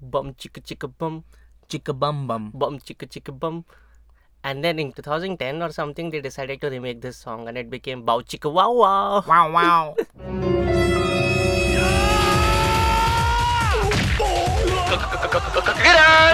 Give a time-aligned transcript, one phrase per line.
[0.00, 1.23] bum chicka chicka bum,
[1.69, 2.51] Chicka bum bum.
[2.53, 3.65] bum chicka chicka bum.
[4.43, 8.01] And then in 2010 or something, they decided to remake this song, and it became
[8.03, 9.23] Bow Chicka Wow Wow.
[9.27, 9.95] Wow wow.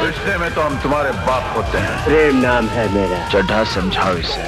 [0.07, 4.45] रिश्ते में तो हम तुम्हारे बाप होते हैं प्रेम नाम है मेरा चड्ढा समझाओ इसे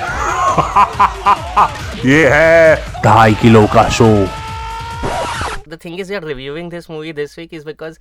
[2.10, 4.10] ये है ढाई किलो का show
[5.72, 8.00] The thing is, you're reviewing this movie this week is because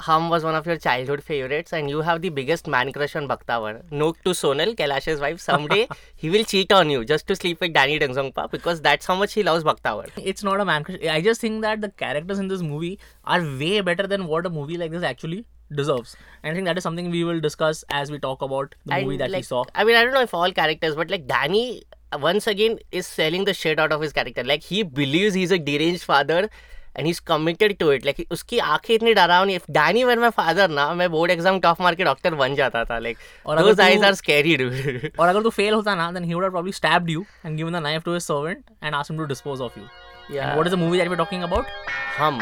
[0.00, 3.28] Hum was one of your childhood favorites, and you have the biggest man crush on
[3.28, 3.82] Bhaktawar.
[3.92, 7.72] Note to Sonal, Kailash's wife, someday he will cheat on you just to sleep with
[7.72, 10.08] Danny Dengzongpa because that's how much he loves Bhaktawar.
[10.16, 10.98] It's not a man crush.
[11.06, 14.50] I just think that the characters in this movie are way better than what a
[14.50, 16.16] movie like this actually deserves.
[16.42, 19.14] And I think that is something we will discuss as we talk about the movie
[19.14, 19.64] And, that we saw.
[19.74, 23.06] I mean, I don't know if all characters, but like Danny, uh, once again, is
[23.06, 24.42] selling the shit out of his character.
[24.42, 26.50] Like he believes he's a deranged father.
[26.96, 30.70] And he is committed to it like उसकी आँखें इतनी डरावनी tiny where my father
[30.70, 34.04] ना मैं board exam top मार के doctor बन जाता था लाइक और अगर आईज
[34.04, 34.54] आर स्कैरी
[35.10, 37.72] और अगर तू फेल होता ना then he would have probably stabbed you and given
[37.72, 40.74] the knife to his servant and ask him to dispose of you yeah what is
[40.74, 41.66] the movie that we talking about
[42.18, 42.40] hmm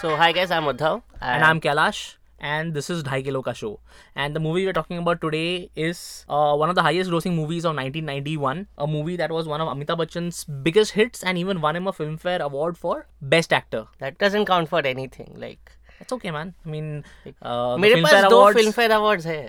[0.00, 3.41] so hi guys I am Uddhav and I am Kailash And this is Dhai Kilo
[3.43, 3.79] Ka Show.
[4.15, 7.65] And the movie we're talking about today is uh, one of the highest grossing movies
[7.65, 8.67] of 1991.
[8.79, 11.93] A movie that was one of Amitabh Bachchan's biggest hits and even won him a
[11.93, 13.83] Filmfare Award for Best Actor.
[13.99, 16.55] that doesn't count for anything like That's okay, man.
[16.65, 16.87] I mean,
[17.27, 18.57] uh, the मेरे पास Filmfare दो Awards.
[18.57, 19.41] Film fair awards है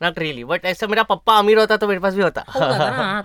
[0.00, 2.40] not really but ऐसे मेरा पप्पा अमीर होता तो मेरे पास भी होता।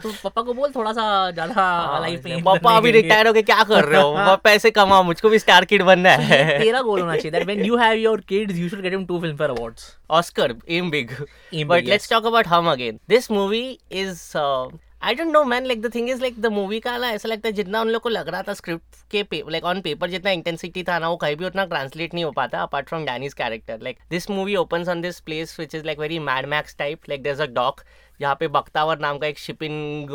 [0.03, 3.86] तो पापा को बोल थोड़ा सा ज़्यादा लाइफ हाँ, अभी रिटायर हो गए क्या कर
[3.86, 4.36] रहे हो?
[4.44, 7.98] पैसे कमाओ मुझको भी स्टार किड बनना है। तेरा गोल होना चाहिए when you have
[7.98, 11.11] your kids you should get him to Filmfare awards Oscar am big
[11.66, 14.22] but let's talk about hmm again this movie is
[15.02, 17.47] movie don't know man like the thing is like the movie का ना ऐसा लगता
[17.47, 20.83] है जितना उन लोग को लग रहा था स्क्रिप्ट के लाइक ऑन पेपर जितना इंटेंसिटी
[20.83, 24.00] था ना, वो कहीं भी उतना ट्रांसलेट नहीं हो पाता apart from Danny's character like
[24.09, 27.42] this movie open on this place which is like very Mad Max type like there
[27.42, 27.82] a dock
[28.19, 30.09] यहाँ पे बक्तावर नाम का एक शिपिंग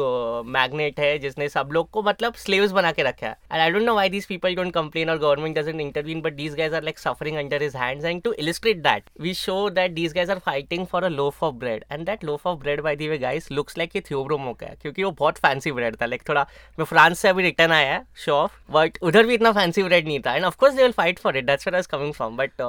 [0.46, 3.82] मैग्नेट है जिसने सब लोग को मतलब स्लेव्स बना के रखा है। And I don't
[3.82, 6.98] know why this people don't complain और government doesn't intervene but these guys are like
[6.98, 10.86] suffering under his hands and to illustrate that we show that this guys are fighting
[10.86, 13.78] for a loaf of bread and that loaf of bread by the way guys looks
[13.78, 16.46] like ये थियोब्रोमो का है, क्योंकि वो बहुत fancy bread था। Like थोड़ा
[16.78, 20.06] मैं France से अभी रिटर्न आया है शो ऑफ़ बट उधर भी इतना फैंसी ब्रेड
[20.06, 22.62] नहीं था। And of course they will fight for it that's what is coming from but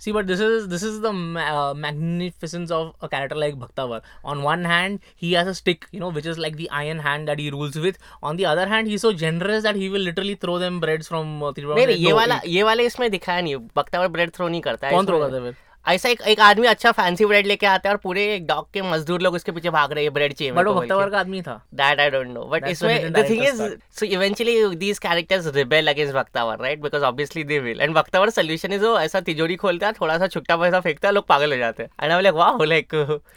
[0.00, 3.98] See, but this is this is the ma- uh, magnificence of a character like Bhaktavar.
[4.24, 7.28] On one hand, he has a stick, you know, which is like the iron hand
[7.28, 7.98] that he rules with.
[8.22, 11.34] On the other hand, he's so generous that he will literally throw them breads from
[11.48, 11.76] uh.
[11.80, 14.92] नहीं नहीं ये वाला ये वाले इसमें दिखाया नहीं Bakhtawar bread throw नहीं करता है
[14.94, 15.68] कौन throw इसमें- करता है?
[15.86, 18.82] ऐसा एक एक आदमी अच्छा फैंसी ब्रेड लेके आता है और पूरे एक डॉग के
[18.82, 22.00] मजदूर लोग उसके पीछे भाग रहे हैं ब्रेड चाहिए बट वो का। आदमी था। That
[22.00, 23.62] I don't know but इसमें the thing is
[23.98, 28.72] so eventually these characters rebel against Bhaktawar right because obviously they will and Bhaktawar solution
[28.72, 31.58] is वो ऐसा तिजोरी खोलता है थोड़ा सा छुट्टा पैसा फेंकता है लोग पागल हो
[31.58, 32.94] जाते हैं। एंड आई लाइक वाह like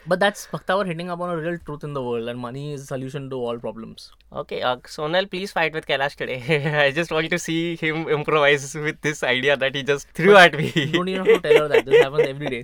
[0.08, 3.30] but that's Bhaktawar hitting upon a real truth in the world and money is solution
[3.30, 6.36] to all problems okay Sonal please fight with Kailash today
[6.76, 10.56] I just want to see him improvise with this idea that he just threw at
[10.56, 12.64] me don't you know tell that this happens day.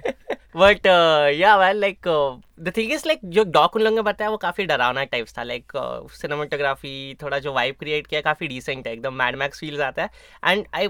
[0.56, 0.88] But
[1.36, 2.08] yeah well like
[2.60, 5.44] the thing is like जो dock उन लोगों ने बताया, वो काफ़ी डरावना types था।
[5.44, 5.72] Like
[6.12, 10.10] cinematography थोड़ा जो वाइब क्रिएट किया, काफ़ी डिसेंट है। एकदम मैडमैक्स फील्स आता है।
[10.46, 10.88] And I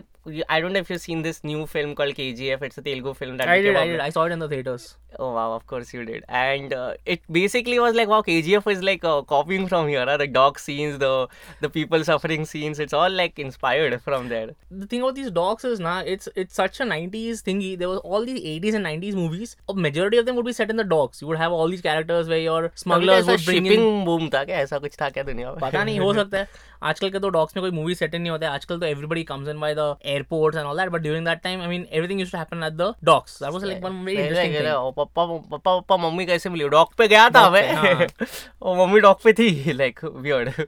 [0.49, 3.37] I don't know if you seen this new film called KGF it's a Telugu film
[3.37, 4.01] that I did, I did.
[4.07, 4.87] I saw it in the theaters.
[5.25, 6.25] Oh wow, of course you did.
[6.39, 10.03] And uh, it basically was like wow, KGF is like uh, copying from here.
[10.09, 10.17] Huh?
[10.23, 11.13] The dog scenes, the
[11.65, 14.51] the people suffering scenes, it's all like inspired from there.
[14.71, 17.97] the thing about these dogs is now it's it's such a 90s thingy there was
[17.99, 20.83] all these 80s and 90s movies a majority of them would be set in the
[20.83, 24.29] docks you would have all these characters where your smugglers would bring in shipping boom
[24.35, 26.47] था क्या ऐसा कुछ था क्या दुनिया में पता नहीं हो सकता है
[26.83, 29.47] आजकल के तो डॉग्स में कोई मूवी सेट नहीं होता है आजकल तो everybody comes
[29.49, 32.31] in by the airports and all that but during that time I mean everything used
[32.31, 35.97] to happen at the docks that was like one very interesting thing papa papa papa
[36.09, 38.07] mummy कैसे मिली dock पे गया था मैं हाँ।
[38.61, 40.65] ओ mummy dog पे थी like weird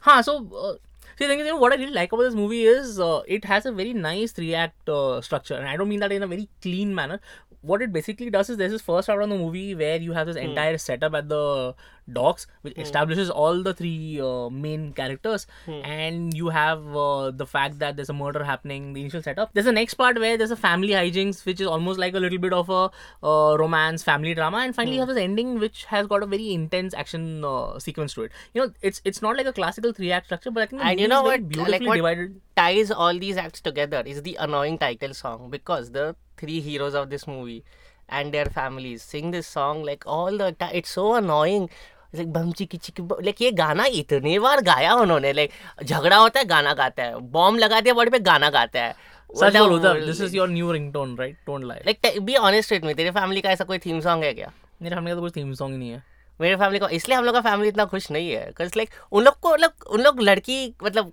[0.00, 0.74] हाँ, uh,
[1.18, 3.22] see, the thing is, you know, what I really like about this movie is uh,
[3.26, 6.26] it has a very nice three-act uh, structure, and I don't mean that in a
[6.26, 7.20] very clean manner.
[7.60, 10.28] What it basically does is there's this first hour of the movie where you have
[10.28, 10.44] this mm.
[10.44, 11.74] entire setup at the
[12.12, 17.78] docks, which establishes all the three uh, main characters, and you have uh, the fact
[17.80, 18.92] that there's a murder happening.
[18.92, 19.50] The initial setup.
[19.52, 22.38] There's the next part where there's a family hijinks, which is almost like a little
[22.38, 22.90] bit of a
[23.22, 26.52] uh, romance, family drama, and finally you have this ending, which has got a very
[26.52, 28.32] intense action uh, sequence to it.
[28.54, 31.08] You know, it's it's not like a classical three-act structure, but I think And you
[31.08, 31.48] know what?
[31.48, 32.40] beautifully Like what divided.
[32.56, 37.10] ties all these acts together is the annoying title song because the three heroes of
[37.10, 37.64] this movie
[38.08, 40.70] and their families sing this song like all the time.
[40.74, 41.68] It's so annoying.
[42.14, 45.50] Like बम चिकी चिकी like ये गाना इतने बार गाया उन्होंने like
[45.84, 48.94] झगड़ा होता है गाना गाता है बॉम्ब लगा दिया बॉडी पे गाना गाता है
[49.30, 52.84] सच बोलो तब this is your new ringtone right don't lie like be honest with
[52.84, 54.52] me तेरे फैमिली का ऐसा कोई थीम सॉन्ग है क्या
[54.82, 56.02] मेरे फैमिली का तो कोई थीम सॉन्ग ही नहीं है।
[56.40, 59.24] मेरे फैमिली को इसलिए हम लोग का फैमिली इतना खुश नहीं है बिकॉज़ लाइक उन
[59.24, 61.12] लोग को मतलब उन लोग लड़की मतलब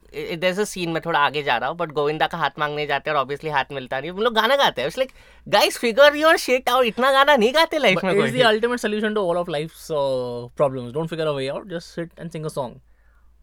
[0.60, 3.18] अ सीन में थोड़ा आगे जा रहा हूँ बट गोविंदा का हाथ मांगने जाते हैं
[3.18, 5.12] और ऑब्वियसली हाथ मिलता नहीं उन लोग गाना गाते हैं like
[5.48, 8.14] guys figure your shit out इतना गाना नहीं गाते लाइफ में
[8.56, 10.94] ultimate solution to all of life's uh, problems.
[10.94, 11.68] Don't figure a way out.
[11.68, 12.76] Just sit and sing a song.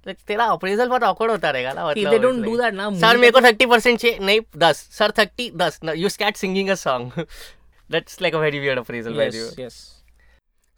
[0.06, 3.16] Like, तेरा अप्रेजल बहुत awkward होता रहेगा ना मतलब they don't it's do like, sir
[3.16, 6.74] मेरे को का थर्टी परसेंट चाहिए नहीं दस सर थर्टी दस you start singing a
[6.74, 7.26] song
[7.90, 10.01] that's like a very weird appraisal yes, yes.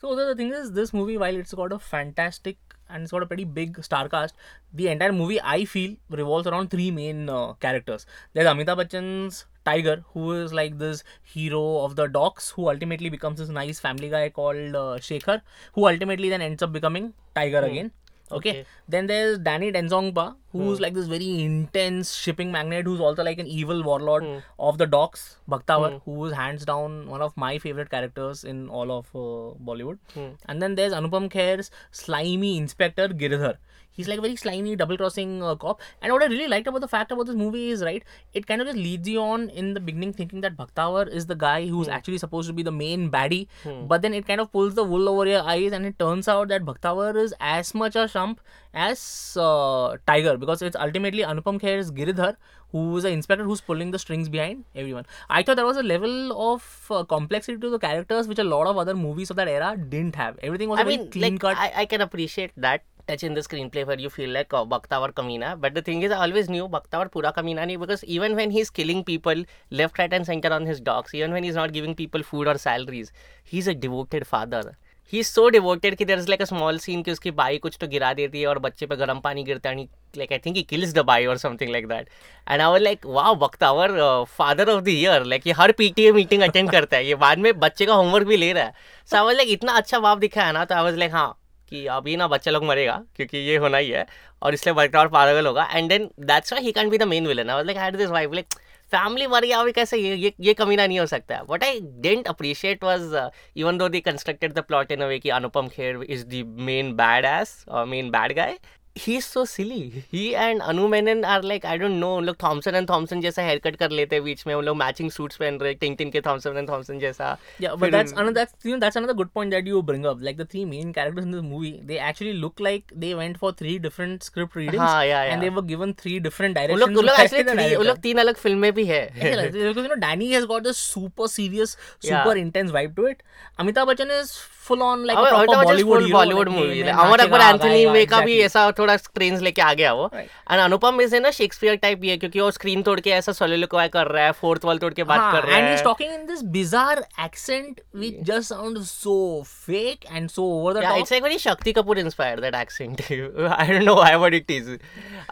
[0.04, 2.58] So the, thing is, this movie, while it's got a fantastic
[2.90, 4.34] and it's got a pretty big star cast,
[4.74, 8.04] the entire movie I feel revolves around three main uh, characters.
[8.34, 13.38] There's Amitabh Bachchan's Tiger, who is like this hero of the docks, who ultimately becomes
[13.38, 15.40] this nice family guy called uh, Shekhar,
[15.72, 17.90] who ultimately then ends up becoming Tiger again.
[18.32, 18.50] Okay.
[18.50, 18.66] Okay.
[18.88, 20.82] Then there's Danny Denzongpa, who's hmm.
[20.82, 24.38] like this very intense shipping magnate, who's also like an evil warlord hmm.
[24.58, 26.10] of the docks, Bhaktawar, hmm.
[26.10, 29.98] who is hands down one of my favorite characters in all of uh, Bollywood.
[30.46, 33.56] And then there's Anupam Kher's slimy inspector Giridhar.
[33.94, 35.80] He's like a very slimy double crossing uh, cop.
[36.02, 38.02] And what I really liked about the fact about this movie is right,
[38.32, 41.34] it kind of just leads you on in the beginning thinking that Bhaktawar is the
[41.34, 43.46] guy who's actually supposed to be the main baddie.
[43.88, 46.48] But then it kind of pulls the wool over your eyes, and it turns out
[46.48, 48.38] that Bhaktawar is as much a shump
[48.74, 52.36] as uh, Tiger because it's ultimately Anupam Kher's Giridhar
[52.74, 55.06] who is an inspector who's pulling the strings behind everyone.
[55.30, 58.66] I thought there was a level of uh, complexity to the characters which a lot
[58.66, 60.40] of other movies of that era didn't have.
[60.42, 61.56] Everything was I very mean, clean like, cut.
[61.56, 65.54] I, I can appreciate that touch in the screenplay for you feel like Bakhtawar कमीना
[65.56, 68.72] but the thing is always new Bakhtawar पूरा कमीना नहीं because even when he is
[68.76, 72.22] killing people left right and centre on his dogs even when is not giving people
[72.22, 73.12] food और salaries
[73.52, 74.74] he is a devoted father
[75.12, 77.76] he is so devoted कि there is like a small scene की उसकी बाई कुछ
[77.80, 79.84] तो गिरा देती है और बच्चे पर गर्म पानी गिरता है
[80.16, 82.08] like I think he kills the bai और something like that
[82.48, 83.92] and I like was Bakhtawar
[84.36, 87.14] father of the year like ये हर P T A meeting attend करता है। ये
[87.16, 88.74] बाद में बच्चे का होमवर्क भी ले रहा है।
[89.10, 91.28] सो आई लाइक इतना अच्छा वाव है ना तो आई लाइक हाँ
[91.70, 94.06] कि अभी ना बच्चा लोग मरेगा, क्योंकि ये होना ही है,
[94.42, 97.50] और इसलिए वर्कआउट पागल होगा। And then that's why he can be the main villain
[97.50, 98.54] I like had this wife like
[98.92, 101.80] family मर गया, अभी कैसे ये ये ये कमीना नहीं हो सकता। है what I
[102.00, 106.02] didn't appreciate was even though they constructed the plot in a way कि Anupam Kher
[106.02, 106.92] is the main
[107.26, 108.58] badass main bad guy
[108.96, 112.36] he is so silly he and Anu Menon are like I don't know उन लोग
[112.42, 115.36] Thomson and Thomson जैसा hair cut कर लेते हैं बीच में उन लोग मैचिंग सूट्स
[115.36, 118.34] पहन रहे टिंग टिंग के थॉमसन एंड थॉमसन जैसा Yeah, but फिर that's उन- another
[118.38, 120.22] that's you know that's another good point that you bring up.
[120.28, 123.52] Like the three main characters in this movie, they actually look like they went for
[123.62, 127.02] three different script readings, हाँ, yeah, and they were given three different उन directions.
[127.02, 127.94] लोग उन.
[128.08, 131.28] तीन अलग फ़िल्में भी है Yeah, like, because you know Danny has got this super
[131.36, 132.24] serious, Yeah.
[132.24, 133.22] super intense vibe to it.
[133.64, 134.34] Amitabh Bachchan is
[134.66, 136.12] full on like a Amitabh proper Bachchan Bollywood full hero.
[136.12, 139.72] Bollywood like, movie मैं Amar Akbar Anthony गाएगा, का भी ऐसा थोड़ा trains लेके आ
[139.82, 143.10] गया वो and Anupam is ना शेक्सपियर टाइप भी है क्योंकि वो स्क्रीन तोड़ के
[143.18, 145.84] ऐसा सोलिलोक्वाई कर रहा है फोर्थ वॉल तोड़ के बात हाँ, कर रहा है he's
[145.86, 149.16] talking in this bizarre accent which just sounds so
[149.52, 151.00] fake and so over the Yeah, top.
[151.04, 153.00] it's like very Shakti Kapoor inspired that accent.
[153.10, 154.68] I don't know why, what it is.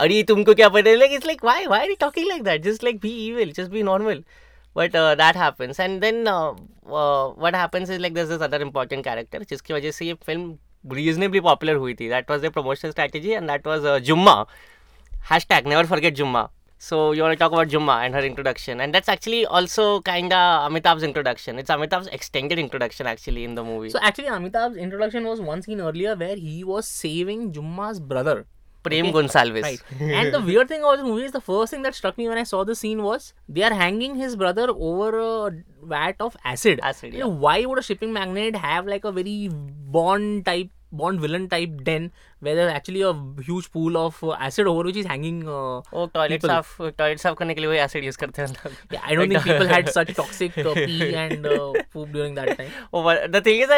[0.05, 0.97] अरे तुमको क्या पता है?
[1.03, 2.63] Like it's like why why are you talking like that?
[2.69, 4.23] Just like be evil, just be normal.
[4.81, 6.53] But uh, that happens, and then uh,
[7.01, 10.47] uh, what happens is like there's this other important character जिसकी वजह से ये film
[10.85, 12.09] reasonably popular हुई थी.
[12.09, 14.45] That was the promotion strategy and that was Jumma
[15.49, 16.49] hashtag never forget Jumma
[16.83, 21.05] so you want talk about Jumma and her introduction and that's actually also kind Amitabh
[21.05, 25.61] introduction it's Amitabh extended introduction actually in the movie so actually Amitabh introduction was one
[25.61, 28.45] scene earlier where he was saving Jumma brother
[28.83, 29.13] Prem Okay.
[29.13, 29.63] Gonsalves.
[29.63, 29.81] Right.
[30.01, 32.39] and the weird thing about this movie is the first thing that struck me when
[32.39, 36.81] I saw the scene was they are hanging his brother over a vat of acid.
[36.83, 41.21] Acid, You know, why would a shipping magnate have like a very Bond type, Bond
[41.21, 42.11] villain type den
[42.43, 45.43] where there's actually a huge pool of uh, acid over which is hanging?
[45.49, 46.51] Uh, toilet people.
[46.51, 48.49] साफ़ toilet साफ़ करने के लिए वो acid use करते हैं
[48.93, 52.57] yeah, I don't think people had such toxic uh, pee and uh, poop during that
[52.59, 52.71] time.
[52.95, 53.71] Oh, but the the thing is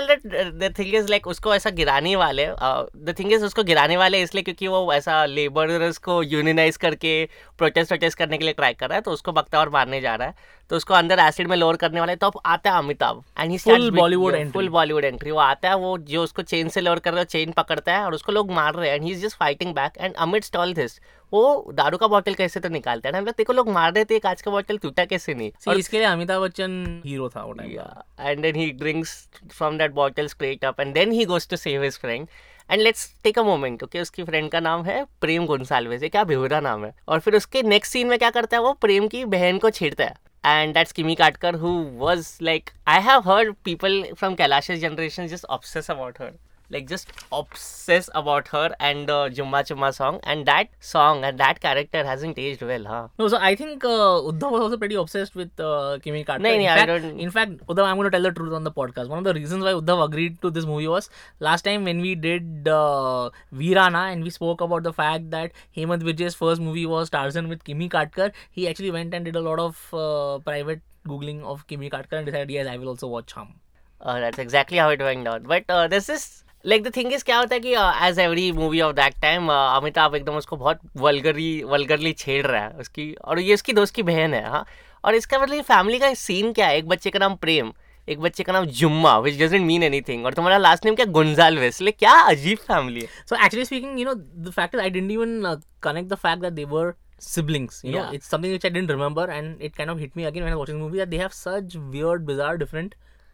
[0.58, 4.42] the thing is like उसको ऐसा गिराने वाले द थिंग इज़ उसको गिराने वाले इसलिए
[4.42, 7.14] क्योंकि वो ऐसा लेबरर्स को यूनियनाइज करके
[7.58, 10.28] प्रोटेस्ट वोटेस्ट करने के लिए ट्राई कर रहा है तो उसको बख्तावर मारने जा रहा
[10.28, 13.50] है तो उसको अंदर एसिड में लोअर करने वाले तो अब आता है Amitabh and
[13.50, 14.52] he Full Bollywood entry.
[14.52, 17.24] Full Bollywood entry वो आता है वो जो उसको चेन से लोअर कर रहा है
[17.24, 19.98] चेन पकड़ता है और उसको लोग मार रहे हैं and he is just fighting back
[19.98, 20.98] and amid all this
[21.32, 24.42] वो दारू का बॉटल कैसे तो निकालता है तेरे को लोग मार रहे थे कांच
[24.42, 25.50] का बॉटल टूटा कैसे नहीं?
[25.62, 29.14] See, इसके लिए अमिताभ बच्चन हीरो था वो time Yeah, and then he drinks
[29.58, 32.28] from that bottle straight up, and then he goes to save his friend.
[32.70, 36.22] And let's take a moment okay उसकी फ्रेंड का नाम है प्रेम गोन्साल्वेज ये क्या
[36.24, 36.94] बेहुदा नाम है?
[37.08, 38.72] और फिर उसके नेक्स्ट सीन में क्या करता है वो?
[38.72, 43.30] प्रेम की बहन को छेड़ता है। And that's Kimi Katkar who was like I have
[43.30, 46.32] heard people from Kailash's generation just obsess about her
[46.70, 51.60] like just obsess about her and the Jumma Chumma song, and that song and that
[51.60, 53.08] character hasn't aged well, huh?
[53.18, 56.42] No, so I think uh, Uddhav was also pretty obsessed with uh, Kimi Carter.
[56.42, 58.64] No, in, I fact, don't- in fact, Uddhav, I'm going to tell the truth on
[58.64, 59.08] the podcast.
[59.08, 62.14] One of the reasons why Uddhav agreed to this movie was last time when we
[62.14, 67.10] did uh, Veerana and we spoke about the fact that Hemant Vijay's first movie was
[67.10, 71.42] Tarzan with Kimi Katkar, he actually went and did a lot of uh, private googling
[71.42, 73.54] of Kimi Katkar and decided, yes, I will also watch Hum.
[74.00, 75.42] Uh, that's exactly how it went down.
[75.44, 77.74] But uh, there's this like the thing is क्या होता है कि
[78.08, 82.70] as every movie of that time Amitabh एकदम उसको बहुत वलगरी वलगरली छेड़ रहा है।
[82.80, 84.64] उसकी और ये उसकी दोस्त की बहन है हाँ।
[85.04, 86.78] और इसका मतलब फैमिली का सीन क्या है?
[86.78, 87.72] एक बच्चे का नाम प्रेम
[88.08, 91.06] एक बच्चे का नाम Jumma which doesn't mean anything और तुम्हारा लास्ट नेम क्या?
[91.06, 95.10] गुंजाल वेस्ले क्या अजीब फैमिली है। So actually speaking you know the fact I didn't
[95.10, 96.94] even connect the fact that they were
[97.24, 98.06] siblings you yeah.
[98.06, 100.54] know it's something which i didn't remember and it kind of hit me again when
[100.54, 101.34] i watched the movie that they have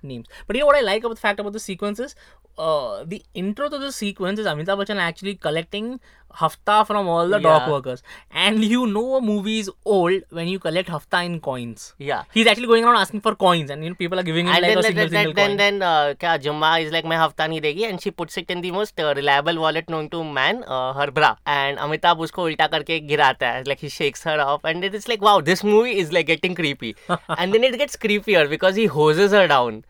[0.02, 0.26] names.
[0.46, 2.14] But you know what I like about the fact about the sequences?
[2.58, 6.00] Uh, the intro to the sequence is Amitabh Bachchan actually collecting
[6.34, 7.42] hafta from all the yeah.
[7.42, 8.02] dock workers.
[8.30, 11.94] And you know a movie is old when you collect hafta in coins.
[11.98, 12.24] Yeah.
[12.32, 14.62] He's actually going around asking for coins and you know people are giving him and
[14.62, 15.56] like then, a single, then, single then, coin.
[15.56, 18.50] Then, then uh, kya, Jumma is like, my hafta nahi degi and she puts it
[18.50, 21.36] in the most uh, reliable wallet known to man, uh, her bra.
[21.46, 23.62] And Amitabh usko ulta karke girata hai.
[23.66, 26.96] Like he shakes her off and it's like, wow, this movie is like getting creepy.
[27.28, 29.84] and then it gets creepier because he hoses her down.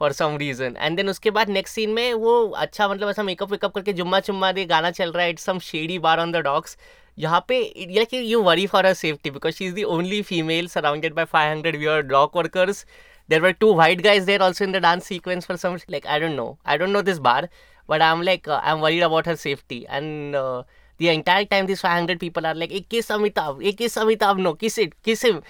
[0.00, 3.50] For some reason and then उसके बाद next scene में वो अच्छा मतलब ऐसा makeup
[3.50, 6.36] wake up करके जुम्मा चुम्मा दे, गाना चल रहा है it's some shady bar on the
[6.44, 6.76] docks
[7.18, 7.60] यहाँ पे
[7.90, 11.24] या कि you worry for her safety because she is the only female surrounded by
[11.24, 12.84] five hundred viewer dock workers
[13.28, 16.20] there were two white guys there also in the dance sequence for some like I
[16.20, 17.48] don't know I don't know this bar
[17.88, 20.36] but I am like I am worry about her safety and
[21.00, 24.38] the entire time this five hundred people are like एक kiss Amitabh एक kiss Amitabh
[24.38, 25.40] no किस it kiss him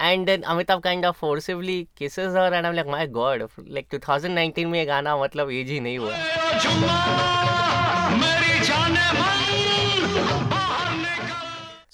[0.00, 4.66] and Amitabh kind of forcibly kisses kisses and I am like my god like 2019
[4.66, 6.12] में ये गाना मतलब as ही नहीं हुआ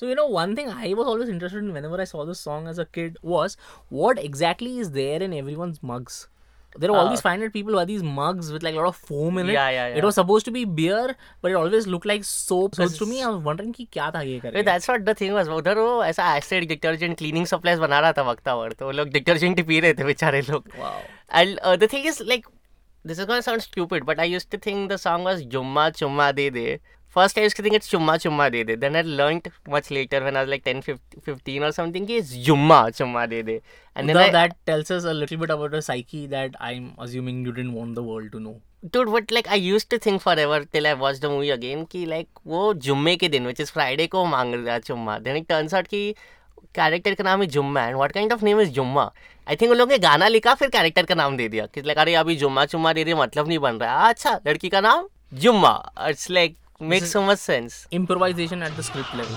[0.00, 2.68] So you know, one thing I was always interested in whenever I saw this song
[2.68, 3.56] as a kid was
[3.90, 6.16] what exactly is there in everyone's mugs.
[6.83, 8.87] There are all Uh, these 500 people who have these mugs with like a lot
[8.87, 9.53] of foam in it.
[9.53, 10.05] Yeah, yeah, It yeah.
[10.05, 12.75] was supposed to be beer, but it always looked like soap.
[12.79, 14.63] So to me, I was wondering कि क्या था ये Wait, करके.
[14.69, 15.47] that's what the thing was.
[15.59, 19.09] उधर वो ऐसा acid detergent cleaning supplies बना रहा था वक्ता वर तो वो लोग
[19.15, 20.93] डिटर्जेंट ही पी रहे थे बेचारे लोग Wow.
[21.43, 22.51] And uh, the thing is, like,
[23.11, 26.27] this is gonna sound stupid, but I used to think the song was Jumma Chumma
[26.41, 26.67] De De.
[27.14, 30.48] First I उसके थिंग चुम्मा चुम्मा दे दे। Then I learn much later when आज
[30.48, 33.60] like ten fifteen और something की जुम्मा चुम्मा दे दे।
[33.96, 38.38] And little bit about psyche that I am assuming you didn't want the world to
[38.38, 41.84] know dude but like I use to think forever till I watch the movie again
[41.84, 45.36] की like वो जुम्मे के दिन which is Friday को मांग रहा है चुम्मा। देन
[45.36, 46.12] इट टर्न्स आउट की
[46.74, 49.10] कैरेक्टर का नाम ही Jumma and what kind of name is Jumma?
[49.48, 52.14] I think उन लोगों ने गाना लिखा फिर कैरेक्टर का नाम दे दिया। कि अरे
[52.14, 55.72] अभी जुम्मा चुम्मा दे दिया मतलब नहीं बन रहा। अच्छा लड़की का नाम Jumma.
[56.08, 57.86] It's like Makes so much sense.
[57.90, 59.36] Improvisation at the script level.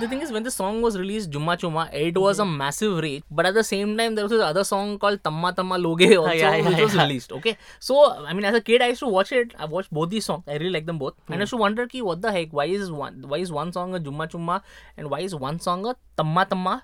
[0.00, 3.22] The thing is, when the song was released, Jumma Chuma, it was a massive rage.
[3.30, 6.32] But at the same time, there was this other song called Tamma Tamma Loge also,
[6.32, 7.02] yeah, yeah, which was yeah.
[7.02, 7.32] released.
[7.32, 9.54] Okay, so I mean, as a kid, I used to watch it.
[9.58, 10.44] I watched both these songs.
[10.46, 11.22] I really like them both, mm.
[11.26, 11.40] and I hmm.
[11.42, 12.52] used to wonder, ki, what the heck?
[12.52, 13.24] Why is one?
[13.28, 14.62] Why is one song a Jumma Chuma,
[14.96, 16.82] and why is one song a Tamma Tamma?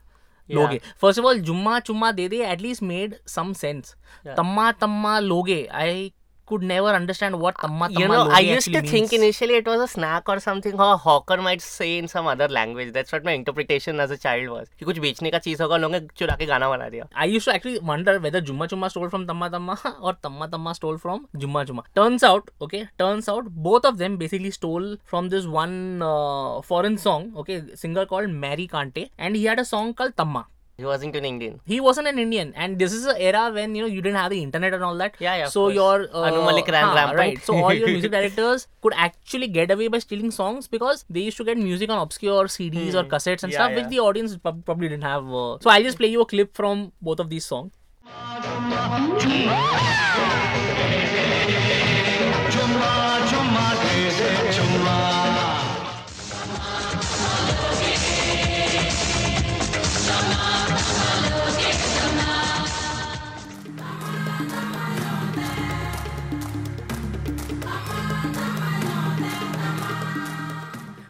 [0.51, 3.95] लोगे। First of all Jumma चुम्मा दे दे at least made some sense
[4.27, 6.13] तम्मा तम्मा लोगे I
[6.47, 9.67] could never understand what Tamma Tamma you know I used to actually think initially it
[9.67, 13.13] was a snack or something or a hawker might say in some other language that's
[13.13, 16.01] what my interpretation as a child was कि कुछ बेचने का चीज़ होगा लोगों ने
[16.19, 19.27] चुरा के गाना बना दिया I used to actually wonder whether Jumma Chumma stole from
[19.27, 21.85] Tamma Tamma or Tamma Tamma stole from Jumma Chumma.
[21.95, 26.99] Turns out, okay, turns out both of them basically stole from this one uh, foreign
[26.99, 30.45] song, okay, singer called Mary Kante, and he had a song called Tamma.
[30.79, 33.83] He wasn't an Indian He wasn't an Indian, and this is an era when you
[33.83, 35.15] know you didn't have the internet and all that.
[35.19, 35.75] Yeah, yeah, of So course.
[35.75, 37.19] your uh, Anu Malik ran हाँ, rampant.
[37.19, 37.43] right.
[37.51, 41.39] So all your music directors could actually get away by stealing songs because they used
[41.39, 43.59] to get music on obscure CDs or cassettes and Hmm.
[43.59, 45.25] Yeah, stuff, which the audience probably didn't have.
[45.43, 45.59] Uh...
[45.61, 47.73] So I'll just play you a clip from both of these songs.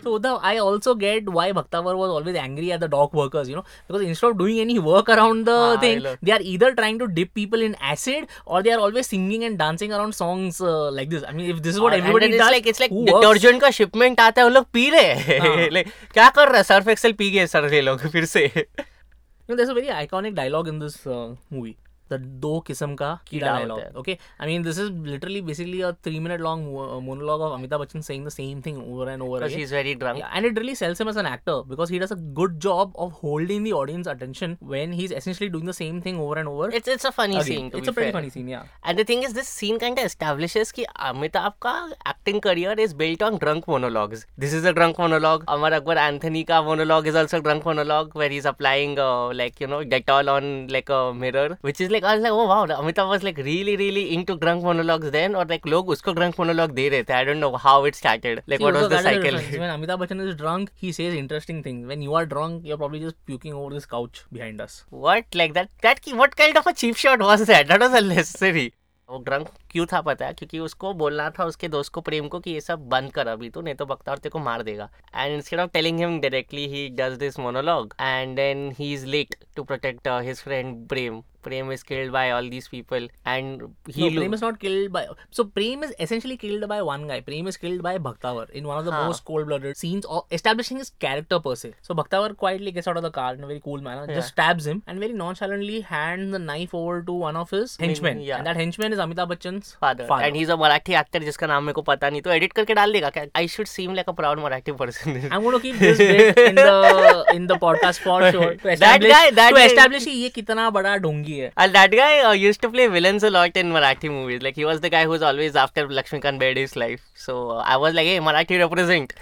[0.07, 3.57] So Uddhav, I also get why Bhaktavar was always angry at the dock workers, you
[3.57, 7.01] know, because instead of doing any work around the Ah, thing, they are either trying
[7.01, 10.93] to dip people in acid or they are always singing and dancing around songs uh,
[10.99, 11.25] like this.
[11.31, 12.95] I mean, if this is what And everybody does, like it's like?
[13.09, 15.69] Detergent का shipment आता है वो लोग P रहे हैं हाँ.
[15.79, 19.55] Like, क्या कर रहा है सर्फ एक्सेल पी गए सर ये लोग फिर से You
[19.55, 21.77] know, there's a very iconic dialogue in this uh, movie.
[22.13, 23.81] The दो किस्म का कीड़ा कीड़ा होता dialogue.
[23.85, 23.93] है.
[24.03, 27.83] Okay, I mean this is literally basically a three minute long mo- monologue of Amitabh
[27.85, 29.61] Bachchan saying the same thing over and over because again.
[29.65, 32.13] he's very drunk Yeah, and it really sells him as an actor because he does
[32.17, 36.21] a good job of holding the audience attention when he's essentially doing the same thing
[36.27, 36.71] over and over.
[36.81, 37.47] it's it's a funny again.
[37.51, 38.19] scene to it's be a pretty fair.
[38.21, 38.63] funny scene, yeah.
[38.85, 41.75] And the thing is, this scene kind of establishes कि अमिताभ का
[42.15, 44.25] acting career is built on drunk monologues.
[44.47, 45.45] This is a drunk monologue.
[45.57, 49.61] Amar Akbar Anthony ka monologue is also a drunk monologue where he's applying uh, like
[49.61, 52.67] you know Dettol on like a mirror, which is like I was like oh wow,
[52.67, 56.75] Amitabh was like really really into drunk monologues then, or like log usko drunk monologue
[56.79, 57.17] de rahe the.
[57.21, 58.43] I don't know how it started.
[58.47, 59.38] Like See, what was the cycle?
[59.65, 61.87] When Amitabh Bachchan is drunk, he says interesting things.
[61.93, 64.85] When you are drunk, you're probably just puking over this couch behind us.
[64.91, 65.71] What like that?
[65.83, 67.69] That what kind of a cheap shot was that?
[67.69, 68.73] That was unnecessary.
[69.11, 72.41] वो drunk क्यों था पता है क्योंकि उसको बोलना था उसके दोस्त को प्रेम को
[72.41, 75.35] कि ये सब बंद कर अभी तो नहीं तो बख्तार तेरे को मार देगा and
[75.35, 79.65] instead of telling him directly he does this monologue and then he is late to
[79.73, 83.61] protect his friend Prem Prem is killed by all these people and
[83.97, 85.03] he no, Prem is not killed by.
[85.37, 87.19] So Prem is essentially killed by one guy.
[87.29, 89.03] Prem is killed by Bhaktavar in one of the Huh.
[89.11, 91.71] most cold-blooded scenes of establishing his character per se.
[91.89, 94.19] So Bhaktavar quietly gets out of the car in a very cool manner, Yeah.
[94.19, 98.25] just stabs him, and very nonchalantly hands the knife over to one of his henchmen.
[98.31, 98.39] yeah.
[98.41, 100.07] And that henchman is Amitabh Bachchan's father.
[100.09, 102.75] father, and he's a Marathi actor जिसका नाम मेरे को पता नहीं तो edit करके
[102.75, 105.79] डाल देगा क्या I should seem like a proud Marathi person I'm going to keep
[105.85, 110.07] this bit in the in the podcast for sure to establish guy- that to establish
[110.09, 111.51] ये कितना बड़ा ढोंगी है.
[111.77, 114.43] That guy uh, used to play villains a lot in Marathi movies.
[114.49, 117.07] Like he was the guy who was always after Lakshmikant Bedi's life.
[117.27, 119.15] So uh, I was like, hey, Marathi represent.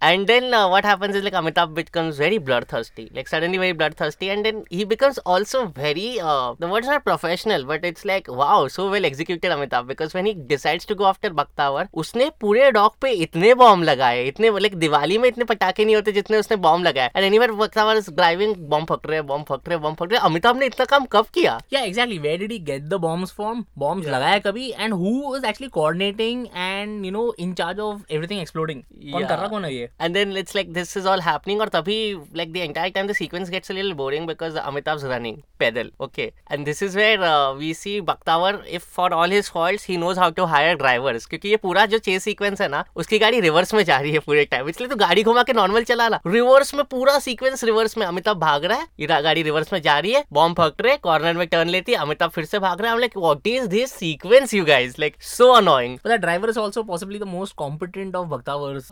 [0.00, 4.30] And then uh, what happens is like Amitabh becomes very bloodthirsty, like suddenly very bloodthirsty,
[4.30, 8.68] and then he becomes also very uh, the word's not professional, but it's like wow,
[8.68, 12.96] so well executed Amitabh because when he decides to go after Bakhtavar, उसने पूरे dog
[13.02, 16.86] पे इतने bomb लगाए इतने like Diwali में इतने पटाखे नहीं होते जितने उसने बॉम्ब
[16.86, 20.20] लगाए and anyway Bakhtawar is driving bomb फट रहे बॉम्ब फट रहे बॉम्ब फट रहे
[20.28, 22.18] अमिताभ ने इतना काम कब किया Yeah, exactly.
[22.26, 23.64] Where did he get the bombs from?
[23.78, 28.44] Bombs लगाया कभी and who was actually coordinating and you know in charge of everything
[28.46, 28.82] exploding?
[29.12, 29.83] कौन कर रहा कौन है ये?
[30.00, 31.98] And then it's like this is all happening और तभी
[32.36, 36.30] like the entire time the sequence gets a little boring because Amitabh running पैदल okay
[36.52, 37.20] and this is where
[37.58, 41.48] we see Bakhtawar if for all his faults he knows how to hire drivers क्योंकि
[41.48, 44.44] ये पूरा जो chase sequence है ना उसकी गाड़ी reverse में जा रही है पूरे
[44.44, 48.06] टाइम इसलिए तो गाड़ी घुमा के नॉर्मल चला ना रिवर्स में पूरा सीक्वेंस रिवर्स में
[48.06, 51.36] अमिताभ भाग रहा है। ये गाड़ी रिवर्स में जा रही है। बॉम्ब फक रहे कॉर्नर
[51.36, 54.54] में टर्न लेती है। अमिताभ फिर से भाग रहे है। Like what is this sequence
[54.54, 58.88] you guys like so annoying driver is also possibly the most competent of Bakhtawar's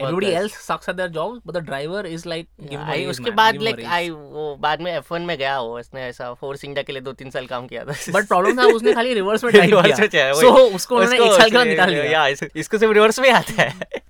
[0.00, 3.60] Rudy else sucks at their jobs, but the driver is like him a उसके बाद
[3.62, 7.02] like I वो बाद में F1 में गया वो इसने ऐसा फोर्स इंडिया के लिए
[7.02, 10.32] दो तीन साल काम किया था But problem था उसने खाली रिवर्स में ड्राइव किया.
[10.40, 12.04] So उसको उन्होंने एक साल के बाद निकाल दिया.
[12.04, 14.02] या इसको सिर्फ़ रिवर्स में आता है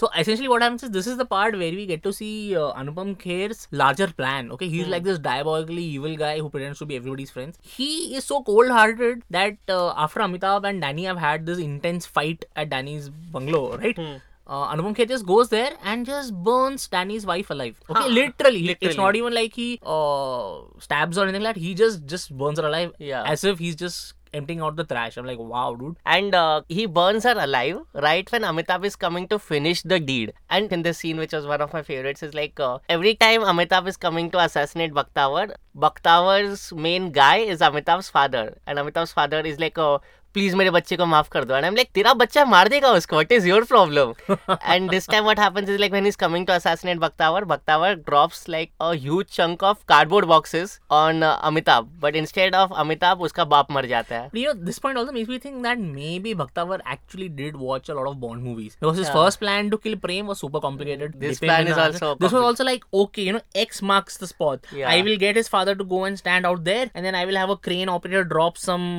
[0.00, 2.68] So essentially, what happens is this is the part where we get to see uh,
[2.82, 4.46] Anupam Kher's larger plan.
[4.54, 4.92] Okay, he's Hmm.
[4.94, 7.58] like this diabolically evil guy who pretends to be everybody's friends.
[7.72, 7.88] He
[8.20, 12.70] is so cold-hearted that uh, after Amitabh and Danny have had this intense fight at
[12.70, 14.00] Danny's bungalow, right?
[14.04, 14.16] Hmm.
[14.54, 17.76] Uh, Anupam Kher just goes there and just burns Danny's wife alive.
[17.88, 18.08] Okay, Huh.
[18.20, 18.76] literally.
[18.80, 21.60] It's not even like he uh, stabs or anything like that.
[21.66, 22.92] He just just burns her alive.
[23.10, 23.22] Yeah.
[23.34, 25.16] As if he's just emptying out the trash.
[25.20, 25.96] I'm like, wow, dude.
[26.16, 30.32] and uh, he burns her alive right when Amitabh is coming to finish the deed.
[30.58, 33.40] And in this scene, which was one of my favorites, is like uh, every time
[33.54, 39.40] Amitabh is coming to assassinate Bakhtavar, Bakhtavar's main guy is Amitabh's father, and Amitabh's father
[39.40, 39.98] is like uh,
[40.34, 43.32] please मेरे बच्चे को माफ़ कर दो। And like तेरा बच्चा मार देगा उसको। What
[43.32, 44.14] is your problem
[44.62, 48.48] and this time what happens is like when is coming to assassinate Bakhtawar Bakhtawar drops
[48.48, 53.72] like a huge chunk of cardboard boxes on Amitabh but instead of Amitabh उसका बाप
[53.72, 55.78] मर जाता है you this point also makes me think that
[56.18, 59.76] maybe Bakhtawar actually did watch a lot of Bond movies because his first plan to
[59.78, 63.32] kill Prem was super complicated this plan is also this was also like okay you
[63.32, 66.58] know X marks the spot I will get his father to go and stand out
[66.70, 68.98] there and then I will have a crane operator drop some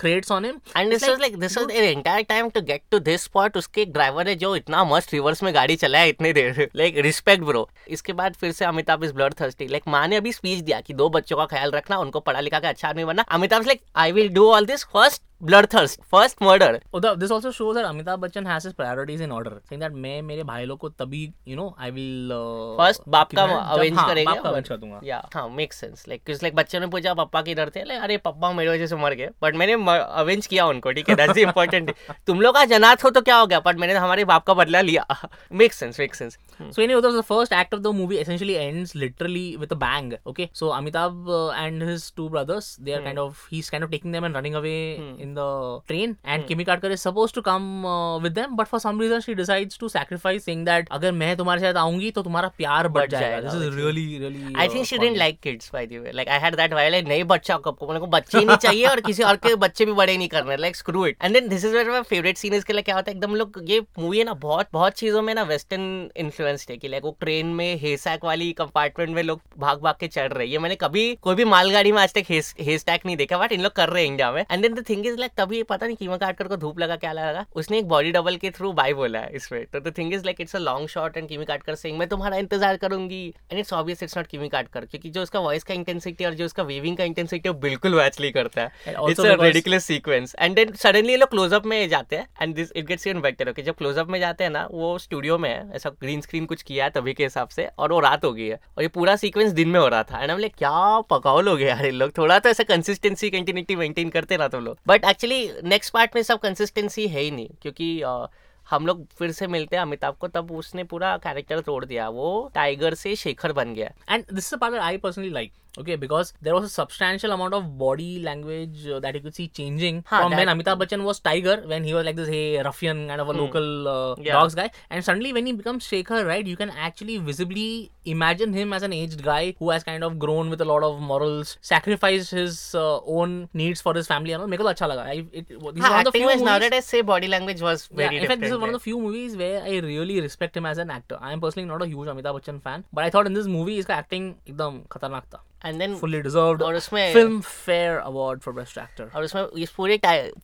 [0.00, 2.98] crates on him and this was like this was an entire time to get to
[3.00, 6.68] this spot उसके एक driver ने जो इतना मस्त reverse में गाड़ी चलाया इतने देर
[6.76, 10.32] लाइक रिस्पेक्ट ब्रो इसके बाद फिर से Amitabh is bloodthirsty like माँ ने अभी
[10.32, 13.22] स्पीच दिया कि दो बच्चों का ख्याल रखना उनको पढ़ा लिखा के अच्छा आदमी बनना।
[13.30, 17.50] Amitabh like I will do all this first bloodthirst first murder Oh, the, this also
[17.52, 20.78] shows that Amitabh Bachchan has his priorities in order, saying that मैं मेरे भाई लोग
[20.78, 24.68] को तभी you know I will uh, first बाप का हाँ, करेगा बाप का avenge
[24.68, 27.80] कर दूँगा या हाँ मेक सेंस लाइक कुछ लाइक बच्चों ने पूछा पापा किधर थे
[27.98, 29.72] अरे पापा मेरे वजह से मर गए बट मैंने
[30.02, 31.94] अवेंज किया उनको ठीक है दैट्स द इंपॉर्टेंट
[32.26, 34.80] तुम लोग का जनात हो तो क्या हो गया बट मैंने हमारे बाप का बदला
[34.80, 35.06] लिया
[35.52, 36.38] make sense make sense
[36.70, 38.18] So anyway, that was the first act of the movie.
[38.18, 40.14] Essentially ends literally with a bang.
[40.26, 43.90] Okay, so Amitabh uh, and his two brothers, they are kind of he's kind of
[43.90, 44.96] taking them and running away
[45.28, 45.48] in the
[45.86, 46.16] train.
[46.24, 49.34] And Kimi Katkar is supposed to come uh, with them, but for some reason she
[49.34, 50.92] decides to sacrifice, saying that
[51.38, 53.28] तुम्हारे साथ आऊँगी तो तुम्हारा प्यार बढ़ बढ़ जाएगा.
[53.28, 54.42] जाएगा, This is really really.
[54.44, 55.00] uh, think she funny.
[55.00, 57.86] Didn't like kids by the way like I had that while like बच्चा कब को
[57.88, 60.76] मेरे को बच्चे नहीं चाहिए और किसी और के बच्चे भी बड़े नहीं करने like
[60.76, 63.16] screw it and then this is where my favourite scene इसके लिए क्या होता है
[63.16, 65.88] एकदम लोग ये मूवी है ना बहुत बहुत चीज़ों में ना वेस्टर्न
[66.24, 70.32] इन्फ्लुएंस्ड है लाइक वो ट्रेन में हेसैक वाली कंपार्टमेंट में लोग भाग भाग के चढ़
[70.32, 73.62] रहे हैं मैंने कभी कोई भी मालगाड़ी में आज तक हेस्टैक नहीं देखा बट इन
[73.62, 75.96] लोग कर रहे हैं इंडिया में and then the thing is like तभी पता नहीं
[75.96, 77.44] कीमा काटकर को धूप लगा क्या लगा?
[77.56, 80.40] उसने एक बॉडी डबल के थ्रू बाय बोला है इसमें। तो the thing is like
[80.40, 83.22] it's a long shot and Kimi Katkar sing मैं तुम्हारा इंतज़ार करूँगी.
[83.50, 86.44] And it's obvious it's not Kimi Katkar क्योंकि जो उसका वॉइस का इंटेंसिटी और जो
[86.44, 90.54] उसका वेविंग का इंटेंसिटी वो बिल्कुल मैच नहीं करता है। It's a ridiculous sequence and
[90.56, 93.62] then suddenly ये लोग क्लोजअप में जाते हैं and this it gets even better okay
[93.62, 96.84] जब क्लोजअप में जाते हैं ना वो स्टूडियो में है ऐसा ग्रीन स्क्रीन कुछ किया
[96.84, 99.52] है तभी के हिसाब से और वो रात हो गई है। और ये पूरा सीक्वेंस
[99.52, 102.10] दिन में हो रहा था। एंड हम लाइक क्या पकाओ लोग यार इन लोग?
[102.18, 106.22] थोड़ा तो ऐसा कंसिस्टेंसी कंटिन्यूटी मेंटेन करते ना तुम लोग। बट एक्चुअली नेक्स्ट पार्ट में
[106.22, 108.26] सब कंसिस्टेंसी है ही नहीं क्योंकि uh,
[108.70, 112.50] हम लोग फिर से मिलते हैं अमिताभ को तब उसने पूरा कैरेक्टर तोड़ दिया वो
[112.54, 115.50] टाइगर से शेखर बन गया and this that I personally like.
[115.78, 119.48] okay because there was a substantial amount of body language uh, that you could see
[119.48, 120.38] changing huh, from that...
[120.38, 123.32] when amitabh bachchan was tiger when he was like this hey ruffian kind of a
[123.32, 123.40] hmm.
[123.40, 124.32] local uh, yeah.
[124.32, 124.70] dogs guy.
[124.90, 128.92] And suddenly when he becomes Shaker, right you can actually visibly imagine him as an
[128.92, 133.00] aged guy who has kind of grown with a lot of morals sacrificed his uh,
[133.00, 134.48] own needs for his family and all.
[134.48, 136.72] meko acha laga I, it, this huh, is one of the few movies, now that
[136.78, 138.98] i say body language was very yeah, in fact this is one of the few
[139.06, 141.18] movies where i really respect him as an actor.
[141.20, 143.76] I am personally not a huge amitabh bachchan fan but i thought in this movie
[143.76, 148.78] his acting ekdam khatarnak tha and then fully deserve और उसमें Filmfare award for best
[148.78, 149.98] actor और उसमें इस पूरे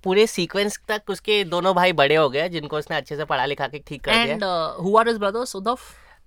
[0.04, 3.68] पूरे sequence तक उसके दोनों भाई बड़े हो गए जिनको उसने अच्छे से पढ़ा लिखा
[3.68, 4.44] के ठीक कर दिया। And
[4.80, 5.78] who are his brothers Uddhav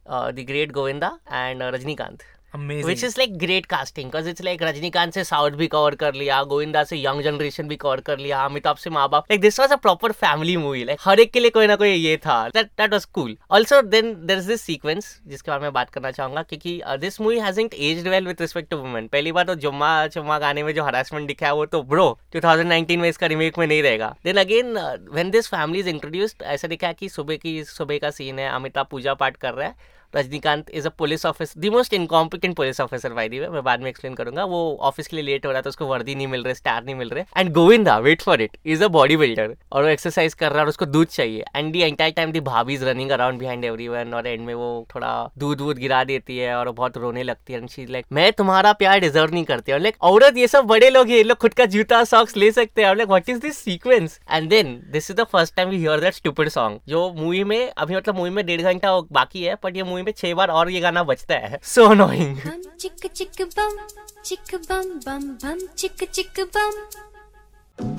[0.10, 2.24] the great Govinda and Rajinikanth
[2.58, 6.42] which is like great casting because it's like Rajinikanth से साउथ भी कवर कर लिया
[6.46, 9.72] गोविंदा से यंग जनरेशन भी कवर कर लिया अमिताभ से माँ बाप like this was
[9.72, 12.38] a proper family movie like हर एक के लिए कोई ना कोई ये था.
[12.50, 16.42] That was cool also then there is this sequence जिसके बारे में बात करना चाहूँगा,
[16.44, 20.40] क्योंकि this movie hasn't aged well with respect to women पहली बार तो जुम्मा चुम्मा
[20.40, 23.82] गाने में जो हरासमेंट दिखा है, वो तो ब्रो 2019 में इसका रिमेक में नहीं
[23.84, 24.16] रहेगा.
[24.24, 24.78] Then again
[25.12, 28.88] when this family is introduced ऐसा दिखा कि सुबह की, सुबह का सीन है अमिताभ
[28.92, 29.96] पूजा पाठ कर रहा है.
[30.16, 33.90] Rajinikanth is a police officer the most incompetent police officer by the मैं बाद में
[33.90, 36.56] एक्सप्लेन करूँगा। वो ऑफ़िस के लिए लेट हो रहा था, उसको वर्दी नहीं मिल रहे
[36.56, 39.90] स्टार नहीं मिल रहे। And Govinda wait for it is a body builder और वो
[39.90, 42.86] एक्सरसाइज कर रहा है और उसको दूध चाहिए। And the entire time the bhabhi is
[42.86, 46.72] running around behind everyone और एंड में वो थोड़ा दूध वूध गिरा देती है और
[46.72, 49.96] बहुत रोने लगती है। एंड शी लाइक मैं तुम्हारा प्यार डिजर्व नहीं करती और लाइक
[50.02, 52.98] औरत, ये सब बड़े लोग ये लोग खुद का जूता सॉक्स ले सकते हैं। और
[52.98, 56.14] like what is this sequence and then this is the first time we hear that
[56.14, 59.84] stupid song जो मूवी में, अभी मतलब मूवी में डेढ़ घंटा बाकी है बट ये
[59.84, 62.38] मूवी मूवी में छह बार और ये गाना बचता है। सो अनोइंग
[62.80, 63.78] चिक चिक बम
[64.26, 66.74] चिक बम बम बम चिक चिक बम।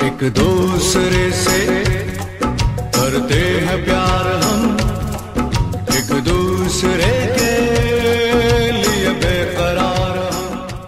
[0.06, 1.58] एक दूसरे से
[2.94, 4.62] करते हैं प्यार हम
[5.98, 7.77] एक दूसरे के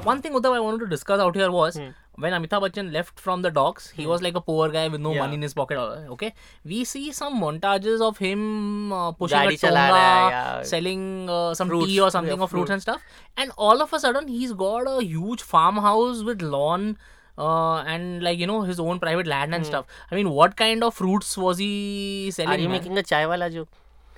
[0.04, 1.88] one thing Uddhav I wanted to discuss out here was hmm.
[2.16, 4.08] when Amitabh Bachchan left from the docks, he hmm.
[4.08, 5.20] was like a poor guy with no yeah.
[5.20, 5.78] money in his pocket.
[5.78, 6.34] Okay,
[6.64, 10.62] we see some montages of him uh, pushing Gadi a tonga, hai, yeah.
[10.62, 11.86] selling uh, some fruits.
[11.86, 13.02] tea or something yeah, roots fruits and stuff,
[13.36, 16.98] and all of a sudden he's got a huge farmhouse with lawn.
[17.38, 19.68] Uh, and like you know his own private land and hmm.
[19.68, 19.86] stuff.
[20.10, 22.50] I mean, what kind of fruits was he selling?
[22.50, 22.78] Are you man?
[22.78, 23.68] making a chai wala joke?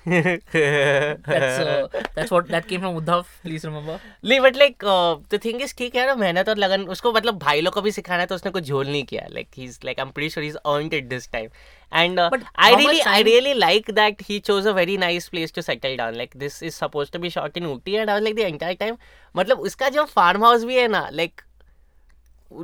[0.06, 3.98] That's uh, that's what that came from uddhav please remember.
[4.24, 4.84] नहीं but like
[5.32, 7.92] the thing is ठीक है ना मेहनत और लगन उसको मतलब भाई लोग को भी
[7.92, 10.30] सिखाना है तो उसने कुछ झोल नहीं किया। Like he is like I am pretty
[10.30, 11.48] sure he is earned it this time
[11.92, 14.96] and But I how much really I time- really like that he chose a very
[14.98, 18.08] nice place to settle down like this is suppose to be shot in Ooty and
[18.10, 18.96] I was like the entire time
[19.34, 21.40] मतलब उसका जो farm house भी है ना like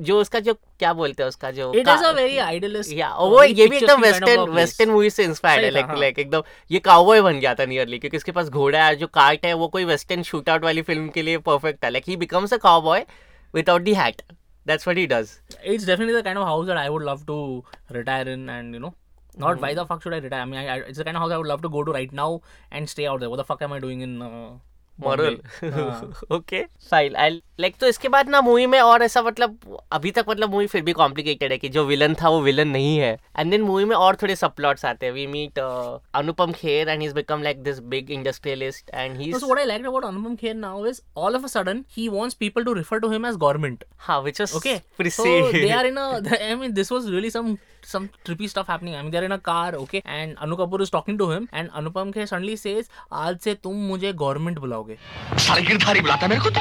[0.01, 3.43] जो उसका जो क्या बोलते हैं उसका जो it is a very idealist या वो
[3.43, 7.41] ये भी एकदम वेस्टर्न वेस्टर्न मूवी से इंस्पायर्ड है लाइक लाइक एकदम ये काउबॉय बन
[7.41, 10.49] गया था नियरली क्योंकि इसके पास घोड़ा है जो कार्ट है वो कोई वेस्टर्न शूट
[10.49, 13.05] आउट वाली फ़िल्म के लिए परफेक्ट है like he becomes a cowboy
[13.55, 14.23] without the hat
[14.67, 17.39] that's what he does it's definitely the kind of house that I would love to
[17.93, 18.95] retire in and you know
[19.41, 21.39] not why the fuck should I retire I mean it's the kind of house I
[21.39, 22.39] would love to go to right now
[22.73, 24.19] and stay out there what the fuck am I doing in
[25.01, 26.13] moral हाँ.
[26.37, 30.25] Okay fine I like तो इसके बाद ना movie में और ऐसा मतलब अभी तक
[30.29, 33.51] मतलब मूवी फिर भी कॉम्प्लिकेटेड है कि जो विलन था वो विलन नहीं है एंड
[33.51, 37.09] देन मूवी में और थोड़े सब प्लॉट्स आते हैं we meet Anupam Kher and he
[37.13, 40.77] become like this big industrialist and he So what I liked about Anupam Kher now
[40.93, 43.85] is all of a sudden he wants people to refer to him as government.
[44.07, 46.07] हाँ which was Okay, pretty so they are in a.
[46.41, 47.31] I mean, this was really
[47.89, 48.95] some trippy stuff happening.
[48.95, 51.69] I mean, they're in a car, okay, and Anu Kapoor is talking to him, and
[51.81, 54.99] Anupam Kher suddenly says, "आज से तुम मुझे government बुलाओगे."
[55.35, 56.61] साले गिरधारी बुलाता है मेरे को तो?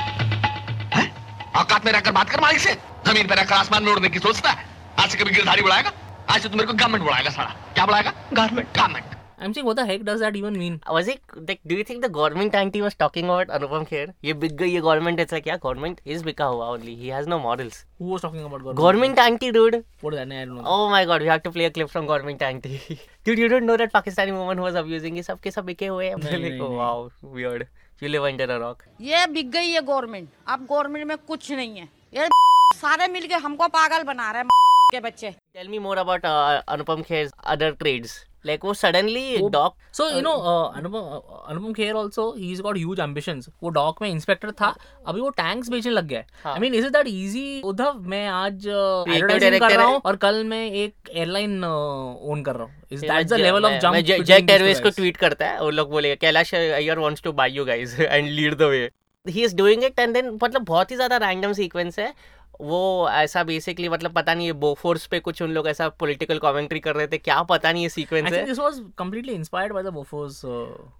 [1.60, 2.74] औकात में रहकर बात कर मालिक से।
[3.08, 4.68] ज़मीन पर रहकर आसमान में उड़ने की सोचता है।
[5.00, 5.92] आज से कभी गिरधारी बुलाएगा?
[6.30, 8.14] आज से तुम मेरे को गवर्नमेंट बुलाएगा साला। क्या बुलाएगा?
[8.34, 10.82] Government government I'm saying, what the heck does that even mean?
[10.92, 14.34] was it like do you think the government auntie was talking about Anupam Kher ये
[14.44, 17.78] बिक गई ये गवर्नमेंट ऐसा क्या गवर्नमेंट इज़ बिका हुआ only he has no morals
[18.02, 18.78] Who was talking about government?
[18.80, 20.34] government auntie dude What is that?
[20.40, 20.64] I don't know.
[20.78, 23.00] Oh my god, we have to play a clip from Government Auntie.
[23.26, 25.88] Dude, you don't know that Pakistani woman who was abusing ये सब के सब बिके
[25.88, 27.66] हुए हैं नहीं, like, नहीं, oh, wow, weird.
[28.02, 28.84] You live under a rock.
[29.02, 32.28] ये बिक गई है गवर्नमेंट अब गवर्नमेंट में कुछ नहीं है ये
[32.76, 34.50] सारे मिलके हमको पागल बना रहे हैं
[34.92, 38.12] के बच्चे Tell me more about uh, Anupam Kher's other trades.
[38.46, 39.74] Like वो suddenly वो- doc.
[39.98, 43.50] So you know, uh, Anupam uh, Anupam Kher also he's got huge ambitions.
[43.64, 44.74] वो डॉक में इंस्पेक्टर था
[45.08, 46.54] अभी वो टैंक्स बेचने लग गया है हाँ.
[46.54, 50.16] I mean is it that easy Uddhav मैं आज एडवर्टाइजिंग कर रहा है। हूँ और
[50.22, 54.24] कल मैं एक एयरलाइन ओन कर रहा हूँ इज़ मैं that's the level of jump
[54.24, 57.66] Jet Airways को ट्वीट करता है वो लोग बोलेगा Kailash Iyer wants to buy you
[57.66, 58.90] guys and lead the way
[59.26, 62.14] he is doing it and then मतलब बहुत ही ज़्यादा रैंडम सीक्वेंस है
[62.62, 66.80] वो ऐसा बेसिकली मतलब पता नहीं है बोफोर्स पे कुछ उन लोग ऐसा पॉलिटिकल कमेंट्री
[66.80, 69.94] कर रहे थे क्या पता नहीं ये सीक्वेंस है। This was completely inspired by the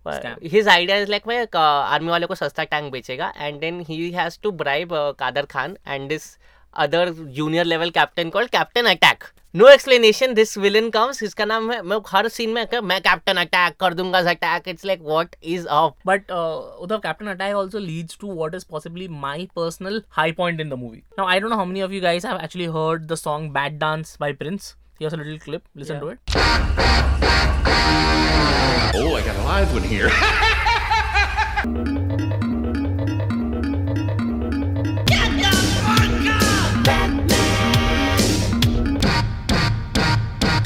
[0.08, 4.12] uh, his idea is like मैं आर्मी वाले को सस्ता टैंक बेचेगा and then he
[4.12, 4.90] has to bribe
[5.20, 6.38] Kader Khan and this
[6.74, 11.82] other junior level captain called Captain Attack no explanation this villain comes इसका नाम है
[11.82, 15.68] मैं हर सीन में कर, मैं कैप्टन अटैक कर दूँगा attack it's like what is
[15.68, 20.62] off but उधर Captain Attack also leads to what is possibly my personal high point
[20.62, 23.04] in the movie now I don't know how many of you guys have actually heard
[23.04, 26.18] the song bad dance by Prince here's a little clip listen to it
[28.96, 30.12] oh I got a live one here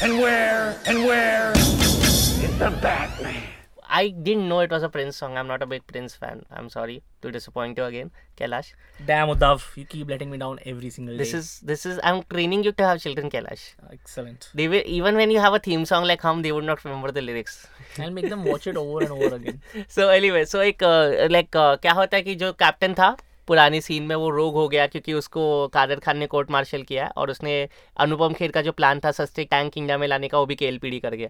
[0.01, 0.75] And where?
[0.85, 1.51] And where?
[1.53, 3.43] Is the Batman?
[3.89, 5.37] I didn't know it was a Prince song.
[5.37, 6.43] I'm not a big Prince fan.
[6.51, 8.73] I'm sorry to disappoint you again, Kailash.
[9.05, 11.37] Damn, Uddhav, you keep letting me down every single This day.
[11.37, 13.63] is this is I'm training you to have children, Kailash.
[13.91, 14.49] excellent.
[14.53, 17.11] They will even when you have a theme song like Hum, they would not remember
[17.11, 17.65] the lyrics.
[17.97, 19.61] I'll make them watch it over and over again.
[19.95, 20.83] So anyway so एक
[21.31, 23.15] like क्या होता है कि जो captain था
[23.48, 27.06] पुरानी scene में वो रोग हो गया क्योंकि उसको कादर खान ने कोर्ट मार्शल किया
[27.16, 30.46] और उसने अनुपम खेर का जो प्लान था सस्ते टैंक इंडिया में लाने का, वो
[30.46, 31.28] भी केएलपीडी कर गया।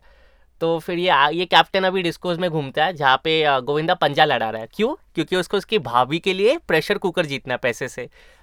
[0.61, 4.51] तो फिर ये ये कैप्टन अभी डिस्कोज में घूमता है, जहाँ पे गोविंदा पंजा लड़ा
[4.51, 4.95] रहा है। क्यों?
[5.15, 8.03] क्योंकि उसको उसकी भाभी के लिए प्रेशर कुकर जीतना है पैसे से।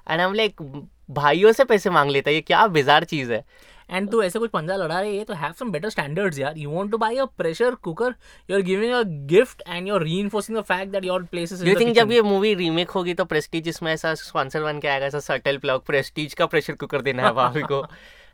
[0.10, 0.62] एंड हम लाइक
[1.10, 3.44] भाइयों से पैसे मांग लेता है, ये क्या बिजार चीज़ है।
[3.98, 6.58] And तू ऐसे कुछ पंजा लड़ा रही है तो have some better standards यार.
[6.64, 8.10] You want to buy a pressure cooker,
[8.50, 11.80] you're giving a gift and you're reinforcing the fact that your place is in you
[11.80, 15.20] think जब ये मूवी रीमेक होगी तो प्रेस्टीज इसमें ऐसा स्पॉन्सर बन के आएगा ऐसा
[15.28, 17.84] सटल प्लग प्रेस्टीज का प्रेशर कुकर देना है भाभी को?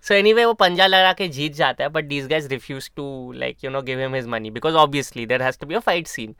[0.08, 3.64] सो एनीवे वो पंजा लगा के जीत जाता है but these guys refuse to like
[3.64, 6.36] you know give him his money because obviously there has to be a fight scene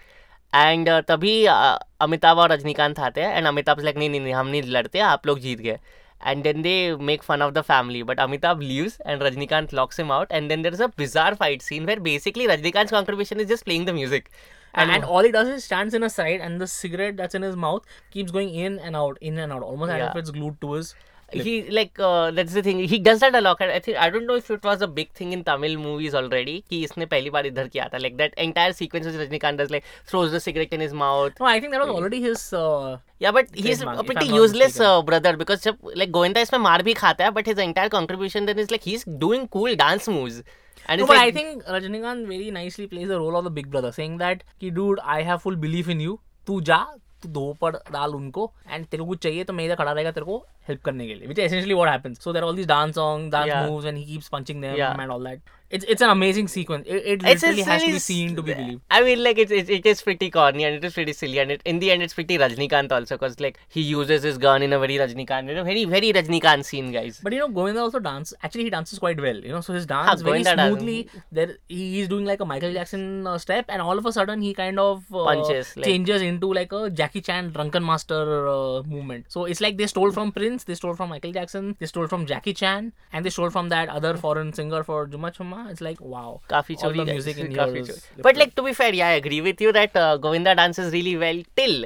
[0.56, 4.62] and तभी uh, अमिताभ और रजनीकांत आते हैं एंड अमिताभ लाइक नहीं नहीं हम नहीं
[4.64, 5.80] लड़ते आप लोग जीत गए।
[6.22, 8.02] And then they make fun of the family.
[8.02, 10.28] But amitabh leaves and rajnikant locks him out.
[10.30, 13.94] And then there's a bizarre fight scene where basically rajnikant's contribution is just playing the
[13.94, 14.32] music.
[14.74, 17.42] And, and all he does is stands in a side and the cigarette that's in
[17.44, 20.60] his mouth keeps going in and out, in and out, almost as if it's glued
[20.62, 20.96] to his.
[21.32, 24.26] He like uh, that's the thing he does that a lot i think i don't
[24.26, 27.46] know if it was a big thing in tamil movies already कि इसने पहली बार
[27.46, 30.80] इधर किया था like that entire sequence which Rajnikant does like throws the cigarette in
[30.80, 32.54] his mouth No, I think that was already his.
[32.54, 36.84] Uh, yeah but he's a pretty useless uh, brother because जब like Govinda इसमें मार
[36.84, 40.44] भी खाता है but his entire contribution then is like he's doing cool dance moves
[40.88, 43.72] and no, but like I think Rajinikanth very nicely plays the role of the big
[43.72, 46.20] brother, saying that, कि dude, I have full belief in you.
[46.48, 46.78] तू जा
[47.26, 50.12] तो दो पर डाल उनको and तेरे को कुछ चाहिए तो मैं इधर खड़ा रहेगा
[50.12, 52.96] तेरे को हेल्प करने के लिए which essentially what happens so there all this dance
[52.96, 55.66] song that moves and he keeps punching them and all that Yeah.
[55.66, 58.00] and all that it's it's an amazing sequence it, it literally it's has to be
[58.00, 60.84] seen to be believed I mean, like it, it, it is pretty corny and it
[60.86, 63.82] is pretty silly, and it, in the end, it's pretty Rajnikant also, because like he
[63.82, 67.20] uses his gun in a very Rajnikant, you know, very very Rajnikant scene, guys.
[67.22, 68.34] But you know, Govinda also dance.
[68.44, 69.36] Actually, he dances quite well.
[69.38, 71.10] You know, so his dance very Govinda smoothly.
[71.32, 74.42] There, he is doing like a Michael Jackson uh, step, and all of a sudden,
[74.42, 78.84] he kind of uh, Punches, like- changes into like a Jackie Chan drunken master uh,
[78.84, 79.26] movement.
[79.30, 82.26] So it's like they stole from Prince, they stole from Michael Jackson, they stole from
[82.26, 85.55] Jackie Chan, and they stole from that other foreign singer for Juma Chuma.
[85.72, 87.76] It's like wow, काफ़ी all the music in here.
[87.78, 90.92] is But like to be fair, yeah, I agree with you that uh, Govinda dances
[90.94, 91.86] really well till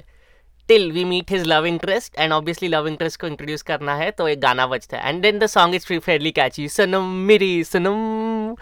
[0.69, 4.27] till we meet his love interest and obviously love interest को introduce करना है तो
[4.27, 8.55] एक गाना बजता है and then the song is fairly catchy सनम मेरी सनम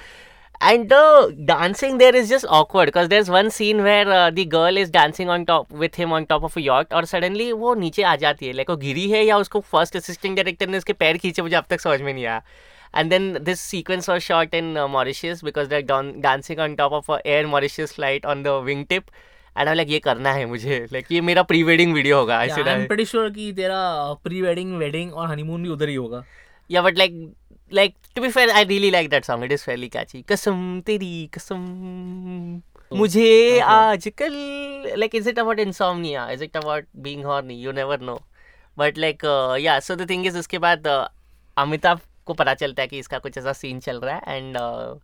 [0.62, 1.00] and the
[1.46, 5.30] dancing there is just awkward because there's one scene where uh, the girl is dancing
[5.30, 8.48] on top with him on top of a yacht और suddenly वो नीचे आ जाती
[8.48, 11.56] है like वो गिरी है या उसको फ़र्स्ट असिस्टेंट डायरेक्टर ने उसके पैर खींचे मुझे
[11.56, 12.42] अब तक समझ में नहीं आया
[12.94, 16.92] and then this sequence was shot in uh, Mauritius because they're don- dancing on top
[16.92, 19.10] of a Air Mauritius flight on the wingtip
[19.56, 22.68] and I'm like ये करना है मुझे like ये मेरा प्री वेडिंग वीडियो होगा I'm
[22.68, 23.82] I- pretty sure कि तेरा
[24.24, 26.24] pre wedding wedding और हनीमून भी उधर ही होगा
[26.70, 27.14] Yeah, but like,
[27.72, 29.44] like to be fair, I really like that song.
[29.46, 30.24] It is fairly catchy.
[30.32, 31.62] कसम तेरी कसम
[32.98, 34.36] मुझे आजकल
[35.04, 36.26] like is it about insomnia?
[36.34, 37.56] Is it about being horny?
[37.68, 38.18] You never know.
[38.82, 41.08] But like uh, yeah, so the thing is उसके बाद uh,
[41.58, 45.00] Amitabh को पता चलता है कि इसका कुछ ऐसा सीन चल रहा है uh,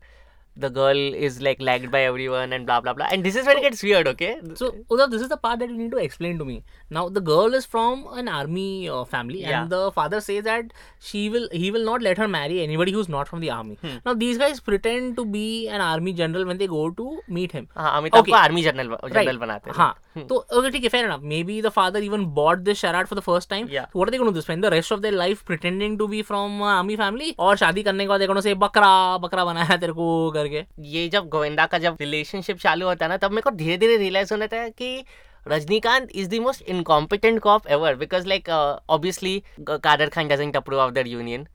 [0.55, 3.07] the girl is like lagged by everyone and blah blah blah.
[3.11, 4.39] And this is where it gets weird, okay?
[4.55, 6.63] So, Udav, this is the part that you need to explain to me.
[6.89, 9.61] Now, the girl is from an army uh, family, Yeah.
[9.63, 13.09] and the father says that she will, he will not let her marry anybody who's
[13.09, 13.77] not from the army.
[13.81, 13.97] Hmm.
[14.05, 17.67] Now, these guys pretend to be an army general when they go to meet him.
[17.77, 18.31] हाँ Amitabh Okay.
[18.31, 22.25] को army general general बनाते हैं हाँ तो okay ठीक है maybe the father even
[22.39, 23.85] bought this charade for the first time Yeah.
[23.93, 26.07] so what are they going to do spend the rest of their life pretending to
[26.07, 28.91] be from uh, army family और शादी करने के बाद देखो से बकरा
[29.25, 30.07] बकरा बनाया तेरे को
[30.43, 33.77] करके। ये जब गोविंदा का जब रिलेशनशिप चालू होता है ना, तब मेरे को धीरे
[33.77, 35.03] धीरे रियलाइज़ होने था कि
[35.47, 40.91] Rajinikanth is the most incompetent cop ever because like obviously Kader Khan doesn't approve of
[40.93, 41.47] their union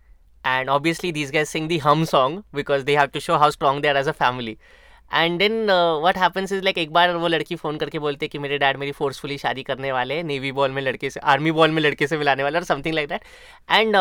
[0.46, 0.70] and
[1.14, 3.96] these guys sing the hum song because they have to show how strong they are
[4.00, 4.52] as a family.
[5.10, 8.38] And then what happens is like एक बार वो लड़की phone करके बोलती है कि
[8.38, 11.70] मेरे dad मेरी फोर्सफुली शादी करने वाले हैं नेवी बॉल में लड़के से आर्मी बॉल
[11.70, 13.22] में लड़के से मिलाने वाले और something like that
[13.70, 13.96] and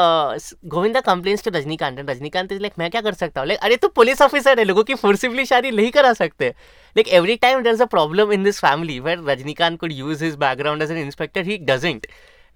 [0.69, 3.47] Govinda complains to Rajinikanth and Rajinikanth is like मैं क्या कर सकता हूँ?
[3.47, 6.49] लाइक अरे तो पुलिस ऑफिसर है, लोगों की फोर्सिबली शादी नहीं करा सकते.
[6.95, 10.35] Like every time there is a problem in this family where Rajinikanth could use his
[10.37, 12.07] background as an inspector he doesn't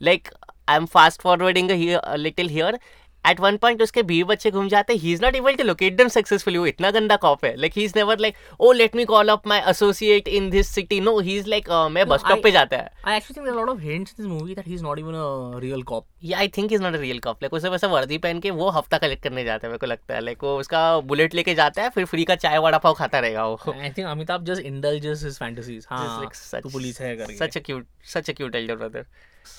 [0.01, 0.27] like
[0.69, 1.71] I am fast forwarding
[2.17, 2.79] little here
[3.29, 5.13] at one point उसके बीवी बच्चे घूम जाते he.
[5.13, 7.93] Is not able to locate them successfully वो इतना गंदा cop है। Like he is
[7.95, 11.49] never like oh let me call up my associate in this city no he is
[11.49, 12.89] like मैं बस स्टॉप पे जाता है.
[13.05, 15.03] I actually think there are a lot of hints in this movie that he's not
[15.03, 16.05] even a real cop.
[16.23, 18.69] या I think is not a real cop like उसे वैसे वर्दी पहन के वो
[18.69, 21.83] हफ़्ता कलेक्ट करने जाता है मेरे को लगता है। लाइक वो उसका बुलेट लेके जाता
[21.83, 25.25] है फिर फ्री का चाय वड़ा पाव खाता रहेगा वो। I think Amitabh just indulges
[25.27, 25.81] his fantasies.
[25.81, 27.59] Just हाँ, such, तू पुलिस है करके.
[27.59, 29.03] a cute such a cute elder brother.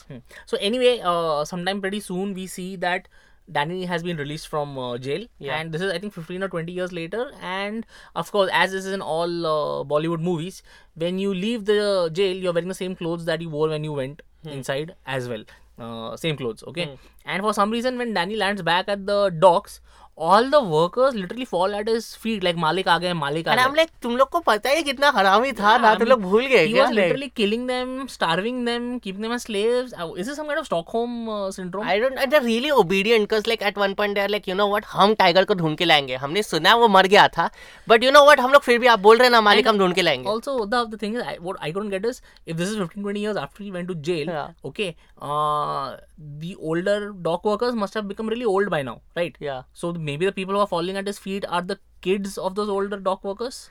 [0.08, 0.18] Hmm.
[0.46, 3.08] So anyway, uh, sometime pretty soon we see that
[3.50, 5.56] Danny has been released from uh, jail, Yeah.
[5.58, 7.30] and this is I think 15 or 20 years later.
[7.40, 10.62] And of course, as this is in all uh, Bollywood movies,
[10.94, 13.92] when you leave the jail, you're wearing the same clothes that you wore when you
[13.92, 15.44] went inside as well.
[15.78, 16.98] Uh, same clothes, okay.
[17.24, 19.80] And for some reason, when Danny lands back at the docks,
[20.22, 23.62] all the workers literally fall at his feet like मालिक आ गए मालिक आ गए।
[23.62, 26.66] हम like तुम लोग को पता है कितना हरामी था ना तो लोग भूल गए
[26.68, 26.88] क्या?
[26.90, 31.88] Literally killing them starving them keeping them slaves is this some kind of Stockholm syndrome
[31.88, 34.68] I don't they really obedient cuz like at one point they are like you know
[34.68, 37.48] what हम tiger को ढूंढ के लाएँगे। हमने सुना वो मर गया था
[37.88, 39.94] बट यू नो व्हाट हम लोग फिर भी आप बोल रहे ना मालिक हम ढूंढ
[39.94, 42.68] के लाएँगे। Also the of the thing is what I don't get is if this
[42.68, 44.30] is 15 20 years after he went to jail
[44.64, 44.88] okay
[46.21, 49.35] okay, uh, the older dock workers must have become really old by now, right?
[49.39, 49.63] Yeah.
[49.73, 52.69] So maybe the people who are falling at his feet are the kids of those
[52.69, 53.69] older dock workers.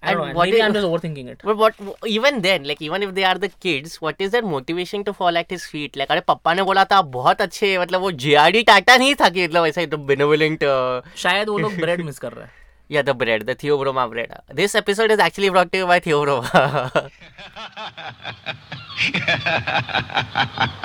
[0.00, 0.34] I And don't know.
[0.34, 1.40] what Maybe is- I'm just overthinking it.
[1.44, 1.74] But what
[2.06, 5.36] even then like even if they are the kids what is their motivation to fall
[5.36, 8.62] at his feet like अरे पप्पा ने बोला था आप बहुत अच्छे मतलब वो जेआरडी
[8.62, 12.44] टाटा नहीं था कि मतलब ऐसा benevolent uh, शायद वो लोग bread miss कर रहे
[12.44, 12.52] हैं.
[12.90, 17.10] yeah the bread the Theobroma bread this episode is actually brought to you by Theobroma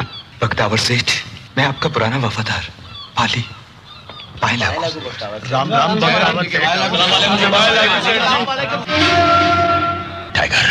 [0.42, 1.10] Bakhtawar सेठ
[1.56, 2.66] मैं आपका पुराना वफादार
[3.16, 3.44] पाली।
[4.42, 4.80] पाए लागू
[5.50, 5.98] राम राम
[10.34, 10.66] टाइगर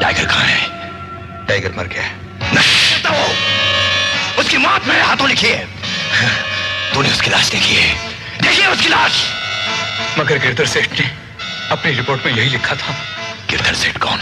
[0.00, 1.46] टाइगर कहाँ है?
[1.46, 5.66] टाइगर मर गया है। नहीं करता वो उसकी मौत मेरे हाथों लिखी है।
[6.94, 7.94] तूने उसकी लाश देखी है।
[8.42, 9.22] देखी है उसकी लाश!
[10.18, 11.10] मगर गिरधर सेठ ने
[11.70, 12.96] अपनी रिपोर्ट में यही लिखा था।
[13.50, 14.20] गिरधर सेठ कौन?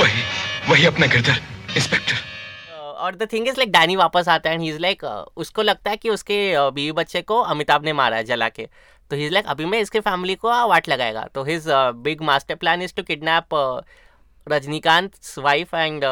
[0.00, 0.22] वही
[0.68, 1.40] वही अपना गिरधर
[1.76, 2.35] इंस्पेक्टर।
[2.96, 5.04] और the thing is like Danny वापस आता है एंड ही इज़ लाइक
[5.36, 8.68] उसको लगता है कि उसके uh, बीवी बच्चे को अमिताभ ने मारा है जला के।
[9.10, 11.26] तो ही इज़ लाइक अभी मैं इसके फैमिली को uh, वाट लगाएगा?
[11.34, 13.54] तो his big master plan is to kidnap
[14.46, 16.04] Rajinikanth wife and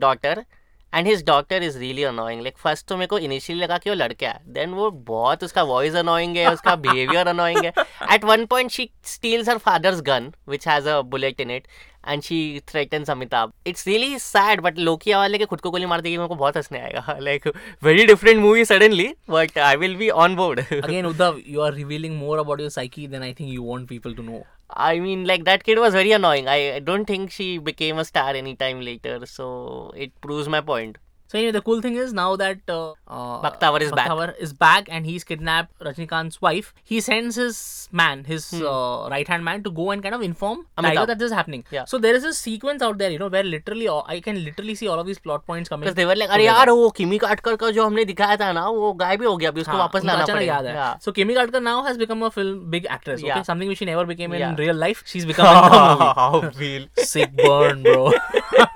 [0.00, 0.44] daughter
[0.92, 3.96] and his daughter is really annoying like first तो मेरे को इनिशियली लगा कि वो
[3.96, 7.72] लड़का है। देन वो बहुत उसका वॉइस अनोइंग है उसका बिहेवियर अनोइंग है।
[8.12, 11.66] At one point she steals her father's gun which has a bullet in it
[12.08, 12.38] and she
[12.68, 16.28] threatens Amitabh it's really sad but lochia वाले के खुद को गोली मार देगी मेरे
[16.28, 17.48] को बहुत हंसने आएगा like
[17.84, 20.60] very different movie suddenly but I will be on board
[20.94, 24.14] Again, Uddhav, you are revealing more about your psyche than I think you want people
[24.18, 24.42] to know.
[24.84, 26.48] I mean, like that kid was very annoying.
[26.48, 29.16] I don't think she became a star anytime later.
[29.26, 29.48] So
[29.96, 30.98] it proves my point.
[31.33, 34.07] So anyway, the cool thing is now that uh, uh, Bakhtawar is back.
[34.09, 36.73] Bakhtawar is back and he's kidnapped Rajnikant's wife.
[36.83, 40.63] He sends his man, his uh, right hand man, to go and kind of inform
[40.75, 40.85] Hmm.
[40.85, 40.95] Amitabh.
[40.95, 41.63] Tiger that this is happening.
[41.75, 41.85] Yeah.
[41.85, 44.73] So there is a sequence out there, you know, where literally all, I can literally
[44.73, 45.83] see all of these plot points coming.
[45.85, 48.65] Because they were like, अरे यार वो किमी काटकर का जो हमने दिखाया था ना
[48.79, 50.73] वो गायब ही हो गया अभी उसको हाँ, वापस उनको लाना अचानक पड़ेगा याद है.
[50.79, 50.97] Yeah.
[51.05, 53.19] So Kimi Gadkar now has become a film big actress.
[53.21, 53.43] Okay, Yeah.
[53.51, 54.55] something which she never became in Yeah.
[54.65, 55.03] real life.
[55.05, 56.53] She's become in the movie.
[56.63, 56.89] feel.
[57.13, 58.11] Sick burn, bro.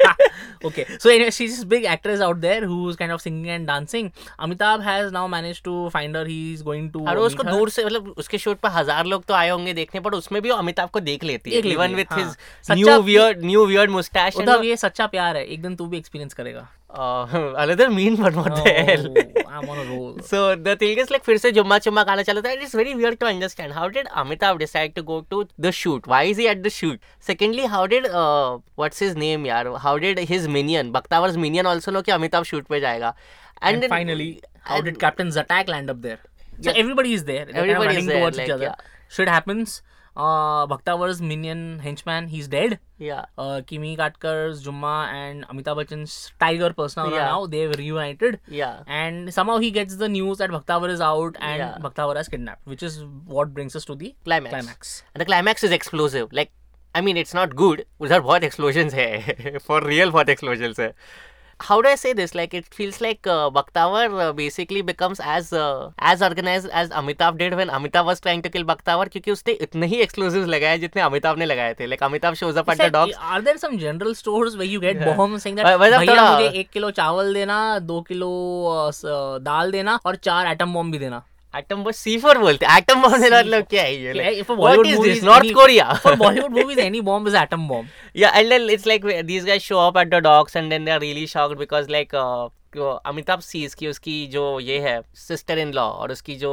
[0.63, 4.12] okay, so anyway, she's this big actress out There who's kind of singing and dancing.
[4.46, 6.24] Amitabh has now managed to find her.
[6.26, 7.06] He's going to.
[7.08, 7.42] और उसको.
[7.44, 10.50] दूर से मतलब उसके shoot पर हज़ार लोग तो आए होंगे देखने पर उसमें भी
[10.56, 12.18] अमिताभ को देख लेती है even with.
[12.18, 12.36] His
[12.70, 16.68] new weird new weird moustache ये सच्चा प्यार है एक दिन तू भी एक्सपीरियंस करेगा
[16.90, 19.06] mean but what the hell
[19.48, 20.16] Oh, I'm on a roll.
[20.28, 23.18] So the thing is like फिर से जुम्मा चुम्मा गाना चला था it's very weird
[23.20, 26.62] to understand how did Amitabh decide to go to the shoot why is he at
[26.66, 31.38] the shoot secondly how did uh, what's his name यार how did his minion Bakhtawar's
[31.46, 33.14] minion also know कि Amitabh shoot पे जाएगा
[33.68, 34.28] And, then- finally,
[34.70, 36.18] how and- did Captain's attack land up there?
[36.60, 36.76] So Yeah.
[36.84, 37.46] everybody is there.
[37.48, 38.68] Everybody is running there, towards like, each other.
[38.68, 38.84] yeah.
[39.16, 39.72] Shit happens.
[40.26, 42.72] Uh, Bhaktawar's minion henchman, he's dead.
[43.06, 46.14] yeah Uh, Kimi Katkar's Jumma and Amitabh Bachchan's
[46.44, 47.26] Tiger persona Yeah.
[47.32, 48.38] now they've reunited.
[48.48, 51.76] yeah And somehow he gets the news that Bhaktawar is out and Yeah.
[51.86, 52.96] Bhaktawar is kidnapped, which is
[53.36, 54.54] what brings us to the climax.
[54.56, 54.96] climax.
[55.14, 56.32] And the climax is explosive.
[56.40, 56.52] Like,
[56.94, 57.84] I mean, it's not good.
[58.00, 59.58] उधर बहुत explosions है.
[59.70, 60.92] For real, बहुत explosions है.
[61.60, 62.34] How do I say this?
[62.34, 67.38] Like, it feels like uh, Bakhtawar uh, basically becomes as uh, as organized as Amitabh
[67.38, 71.02] did when Amitabh was trying to kill Bakhtawar क्योंकि उसने इतने ही explosives लगाए जितने
[71.02, 71.86] अमिताभ ने लगाए थे.
[71.92, 73.16] Like, Amitabh shows up at the docks.
[73.32, 75.16] Are there some general stores where you get Yeah.
[75.22, 77.58] bombs saying that Uh, मतलब भैया मुझे एक किलो चावल देना
[77.90, 78.30] दो किलो
[78.76, 81.22] अ, दाल देना और चार एटम बॉम्ब भी देना
[81.58, 82.78] Atom bomb C4 बोलते हैं.
[82.80, 84.42] Atom bomb से मतलब क्या है ये?
[84.42, 85.22] Is movies, this?
[85.22, 85.88] North any- Korea?
[86.04, 87.88] For Bollywood movies, any bomb is atom bomb.
[88.14, 91.00] Yeah, and then it's like these guys show up at the docks and then they're
[91.00, 95.82] really shocked because like uh, Amitabh sees की उसकी जो ये है sister in law
[95.82, 96.50] और उसकी जो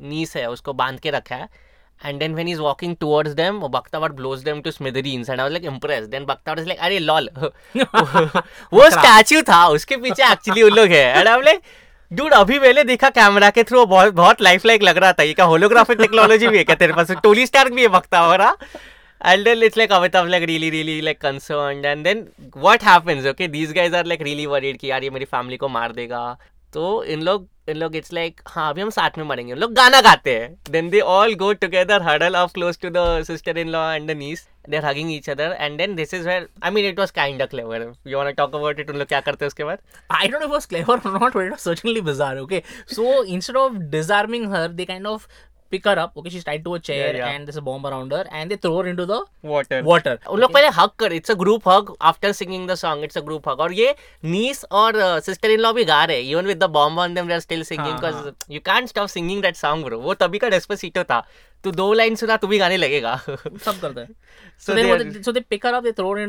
[0.00, 1.48] niece है उसको बाँध के रखा है
[2.00, 5.54] and then when he's walking towards them Bakhtawar blows them to smithereens and I was
[5.54, 7.28] like impressed then Bakhtawar is like अरे lol
[8.72, 11.62] वो स्टैचू था उसके पीछे एक्चुअली उन लोग है and I'm like
[12.12, 15.32] डूड अभी मैंने देखा कैमरा के थ्रू बहुत बहुत लाइफ लाइक लग रहा था। ये
[15.32, 17.10] क्या होलोग्राफिक टेक्नोलॉजी भी है क्या तेरे पास?
[17.22, 18.56] टोली स्टार्क भी है Bakhtawar हाँ?
[19.26, 21.84] And then it's like Amitabh, like, really really, like, concerned.
[21.84, 22.20] And then
[22.64, 23.48] what happens, okay?
[23.48, 26.20] These guys are, like, really worried कि यार ये मेरी फैमिली को मार देगा।
[26.74, 29.72] तो इन लोग इन लोग इट्स लाइक हाँ अभी हम साथ में मरेंगे। इन लोग
[29.74, 33.68] गाना गाते हैं। Then they all go together huddle of close to the sister in
[33.68, 36.84] law and the niece they're hugging each other and then this is where i mean
[36.84, 37.94] it was kind of clever.
[38.04, 38.86] You want to talk about it?
[38.94, 39.78] Unlog kya karte hai uske baad?
[40.10, 42.62] I don't know if it was clever or not but it was certainly bizarre okay?
[42.86, 45.28] So instead of disarming her they kind of
[45.74, 46.16] pick her up.
[46.20, 47.30] Okay, she's tied to a chair Yeah, yeah.
[47.32, 49.18] and there's a bomb around her, and they throw her into the
[49.52, 50.14] water water.
[50.30, 53.20] उन लोग पहले hug कर it's a group hug after singing the song it's a
[53.30, 53.94] group hug और ये
[54.24, 57.34] niece और sister in law भी गा रहे even with the bomb on them they
[57.34, 60.48] are still singing हाँ, because you can't stop singing that song bro वो तभी का
[60.56, 61.20] डेस्पेसिटो था
[61.64, 64.08] तू दो लाइन सुना तू भी गाने लगेगा सब करते हैं.
[64.08, 66.26] So So, then they what are- they, so they pick her up, they throw her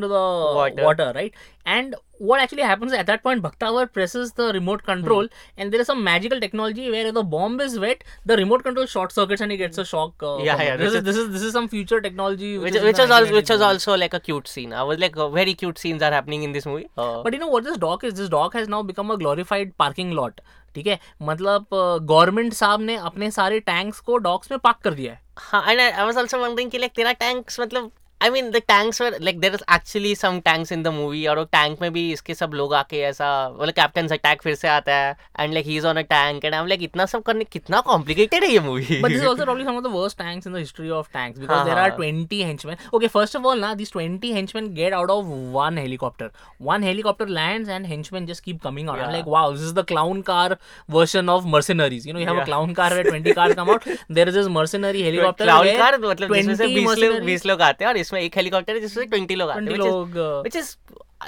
[2.20, 5.62] what actually happens at that point, Bhaktawar presses the remote control, Hmm.
[5.64, 9.14] and there is some magical technology where the bomb is wet, the remote control short
[9.18, 10.26] circuits and he gets a shock.
[10.30, 10.76] Uh, Yeah, yeah.
[10.84, 12.52] This this is, this is this is some future technology.
[12.66, 15.00] which, is which was also which 1990s was also like a cute scene i was
[15.04, 17.64] like uh, very cute scenes are happening in this movie uh, But you know what
[17.70, 18.14] this dock is?
[18.22, 20.42] This dock has now become a glorified parking lot.
[20.76, 20.98] ठीक है
[21.28, 21.66] मतलब
[22.10, 25.82] government साहब ने अपने सारे tanks को docks में park कर दिया है हाँ and
[25.82, 27.92] I, I was also wondering कि like तेरा tanks मतलब
[28.22, 31.38] I mean the tanks were like there is actually some tanks in the movie और
[31.40, 34.96] वो टैंक में भी इसके सब लोग आके ऐसा मतलब कैप्टन अटैक फिर से आता
[34.96, 37.80] है and like he is on a tank and I like इतना सब करने कितना
[37.82, 40.58] कॉम्प्लिकेटेड है ये movie but this also probably some of the worst tanks in the
[40.58, 44.34] history of tanks because there are 20 henchman okay first of all ना this 20
[44.34, 49.00] henchman get out of one helicopter one helicopter lands and henchman just keep coming out
[49.00, 50.58] I like wow this is the clown car
[50.90, 53.88] version of mercenaries you know you have a clown car and 20 car come out
[54.12, 57.98] there is this mercenary helicopter clown car मतलब जिसमें से 20 लोग आते हैं और
[58.09, 60.77] इसमें एक helicopter है जिसमें ट्वेंटी लोग आते 20 हैं लोग, uh, which is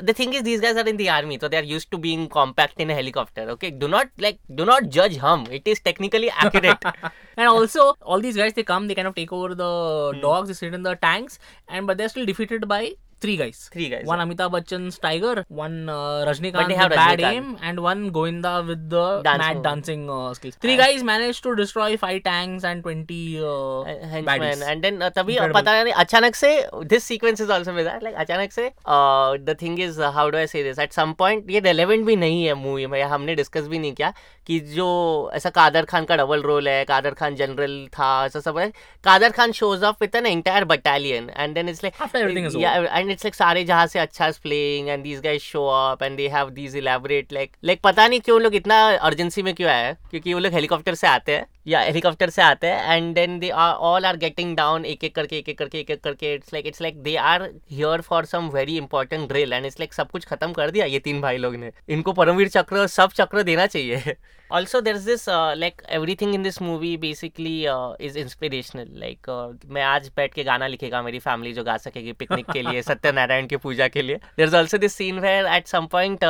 [0.09, 2.29] the thing is these guys are in the army so they are used to being
[2.29, 6.31] compact in a helicopter okay do not like do not judge hum it is technically
[6.31, 6.85] accurate
[7.37, 9.71] and also all these guys they come they kind of take over the
[10.13, 10.21] Hmm.
[10.21, 11.39] dogs they sit in the tanks
[11.69, 12.83] and but they're still defeated by
[13.24, 13.70] three guys.
[13.74, 14.26] Three guys, One yeah.
[14.26, 17.34] Amitabh Bachchan's Tiger, one uh, Rajnikant with bad Rajnikant.
[17.34, 19.64] aim, and one Govinda with the Dance mad move.
[19.64, 20.56] dancing uh, skills.
[20.66, 23.84] Three and guys managed to destroy five tanks and twenty uh,
[24.16, 25.38] henchmen and then uh, तभी.
[25.54, 26.52] पता नहीं अचानक से
[26.94, 30.38] this sequence is also that like अचानक से uh, the thing is uh, how do
[30.38, 33.36] I say this at some point ये relevant भी नहीं है मूवी में या हमने
[33.36, 34.14] डिस्कस भी नहीं किया
[34.48, 34.90] कि जो
[35.34, 38.70] ऐसा कादर खान का डबल रोल है कादर खान जनरल था ऐसा सब है
[39.04, 42.56] Kader Khan shows up with an entire battalion and then it's like After everything is
[42.56, 44.40] yeah it's like सारे जहाँ से अच्छा is
[44.90, 48.42] and these guys show up and they have these elaborate like like पता नहीं क्यों
[48.42, 49.98] लोग इतना urgency में क्यों आया है?
[50.10, 53.50] क्योंकि वो लोग हेलीकॉप्टर से आते हैं। या हेलीकॉप्टर से आते हैं and then they
[53.50, 56.54] are all are getting down एक एक करके एक एक करके एक एक करके it's
[56.54, 60.12] like it's like they are here for some very important drill and it's like सब
[60.12, 63.66] कुछ खत्म कर दिया ये तीन भाई लोग ने। इनको परमवीर चक्र सब चक्र देना
[63.68, 64.16] चाहिए।
[64.52, 65.82] Also there is this like
[66.22, 67.58] everything in this movie basically
[68.06, 69.30] is inspirational like
[69.68, 73.48] मैं आज बैठ के गाना लिखेगा मेरी फैमिली जो गा सकेगी पिकनिक के लिए सत्यनारायण
[73.48, 76.24] की पूजा के लिए। There is also this scene where at some point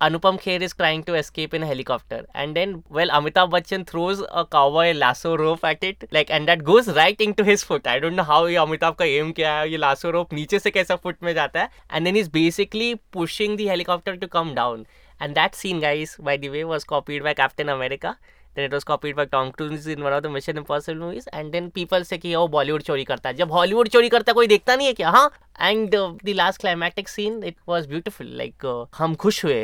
[0.00, 4.20] Anupam Kher is trying to escape in a helicopter, and then well, Amitabh Bachchan throws
[4.30, 7.84] a cowboy lasso rope at it, like, and that goes right into his foot.
[7.84, 10.70] I don't know how ये अमिताभ का aim क्या है, ये lasso rope नीचे से
[10.70, 14.86] कैसा foot में जाता है, and then he's basically pushing the helicopter to come down.
[15.20, 18.16] And that scene, guys, by the way, was copied by Captain America.
[18.58, 21.50] Then it was copied by Tom Cruise in one of the Mission Impossible movies and
[21.52, 24.46] then people say कि वो बॉलीवुड चोरी करता है। जब Hollywood चोरी करता है कोई
[24.46, 25.10] देखता नहीं है क्या?
[25.10, 25.30] हाँ?
[25.60, 28.66] And the last climactic scene it was beautiful like
[28.98, 29.62] हम खुश हुए।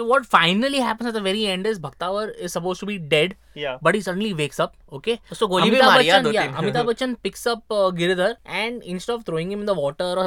[0.00, 4.32] What finally happens very end is Bakhtawar is supposed to be dead but he suddenly
[4.32, 10.18] wakes up okay Amitabh Bachchan picks up Girdhar and instead of throwing him the water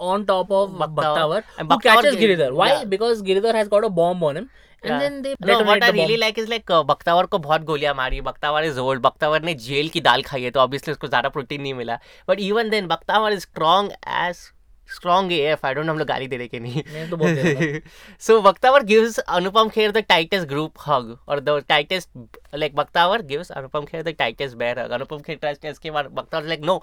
[0.00, 4.48] on top of Bakhtawar Girdhar why because Girdhar has got a bomb on him
[4.84, 7.94] and then they no, what I really like is like uh, Bakhtawar को बहुत गोलियाँ
[7.94, 11.28] मारी Bakhtawar is old Bakhtawar ने jail की दाल खाई है तो obviously उसको ज़्यादा
[11.28, 14.36] प्रोटीन नहीं मिला but even then Bakhtawar is strong as
[14.88, 17.80] strong F I don't हम लोग गाली दे रहे कि नहीं
[18.20, 22.08] so Bakhtawar gives Anupam Kher the tightest group hug और the tightest
[22.54, 26.46] like Bakhtawar gives Anupam Kher the tightest bear hug Anupam Kher trust इसके बाद बख्तावर
[26.46, 26.82] लाइक नो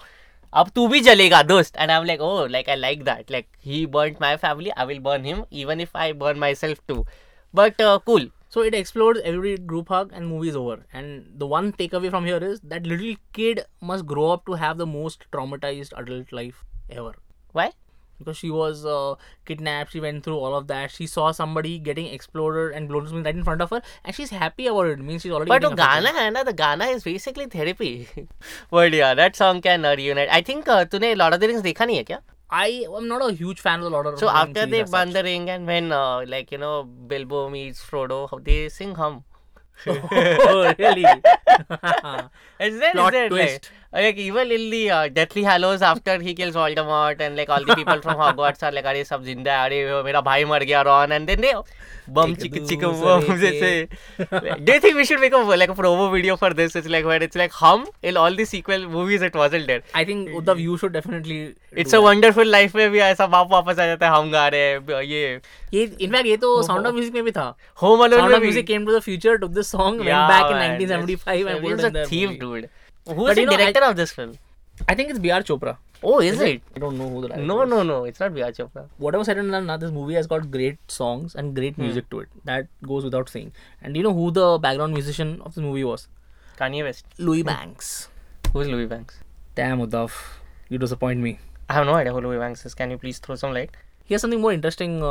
[0.52, 1.76] अब तू भी जलेगा दोस्त.
[1.76, 4.86] And I am like oh like I like that like he burn my family I
[4.86, 7.06] will burn him even if I burn myself too
[7.55, 10.75] But cool So it explodes every group hug and movie is over.
[10.93, 14.77] And the one takeaway from here is that little kid must grow up to have
[14.77, 17.11] the most traumatized adult life ever.
[17.51, 17.65] Why?
[18.19, 20.91] Because she was uh, kidnapped, she went through all of that.
[20.91, 24.15] She saw somebody getting exploded and blown to smithereens right in front of her, and
[24.15, 24.99] she's happy about it.
[24.99, 25.49] Means she's already.
[25.49, 26.05] But वो getting affected.
[26.05, 27.91] गाना है ना the गाना is basically therapy.
[28.77, 30.33] but yeah, that song can uh, reunite.
[30.39, 32.21] I think uh, तूने Lord of the Rings देखा नहीं है क्या?
[32.50, 35.10] I am not a huge fan of the Lord of So Rings after they burn
[35.10, 39.24] the ring and when uh, like you know Bilbo meets Frodo, how they sing hum.
[39.86, 41.04] oh, really?
[42.60, 43.70] Is there, Plot is there twist.
[43.72, 47.64] like, like even in the uh, Deathly Hallows after he kills Voldemort and like all
[47.64, 50.82] the people from Hogwarts are like अरे सब ज़िंदा है अरे मेरा भाई मर गया
[50.88, 51.52] Ron and then they
[52.18, 53.88] bum एक chick chick bum के- जैसे
[54.68, 56.76] Do you think we should make a like a promo video for this?
[56.80, 59.82] It's like where it's like hum in all the sequel movies it wasn't there.
[60.02, 61.38] I think Uddhav, you should definitely.
[61.72, 62.02] It's a that.
[62.08, 65.24] wonderful life में भी ऐसा बाप वापस आ जाता है हम गा रहे हैं ये
[65.74, 68.86] ये इनफैक्ट ये तो साउंड ऑफ़ म्यूज़िक में भी था होम अलोन में music came
[68.90, 71.90] to the future took this song went Yeah, back in 1975 and put it in
[71.90, 72.68] a their thief, movie.
[73.09, 73.15] dude.
[73.17, 74.33] Who's But the you know, I- director of this film?
[74.89, 75.41] I think it's B.R.
[75.41, 75.77] Chopra.
[76.03, 76.61] Oh, is it?
[76.75, 77.69] I don't know who the director No, is.
[77.69, 78.03] no, no.
[78.03, 78.51] It's not V.R.
[78.51, 78.81] Chopra.
[78.97, 81.83] Whatever said and done, now this movie has got great songs and great Hmm.
[81.83, 82.27] music to it.
[82.49, 83.53] That goes without saying.
[83.81, 86.07] And do you know who the background musician of the movie was?
[86.59, 87.05] Kanye West.
[87.17, 88.09] Louis Banks.
[88.53, 89.19] Who's Louis Banks?
[89.55, 90.11] Damn, Uddhav.
[90.69, 91.39] You disappoint me.
[91.69, 92.75] I have no idea who Louis Banks is.
[92.75, 93.71] Can you please throw some light?
[94.03, 95.07] Here's something more interesting uh,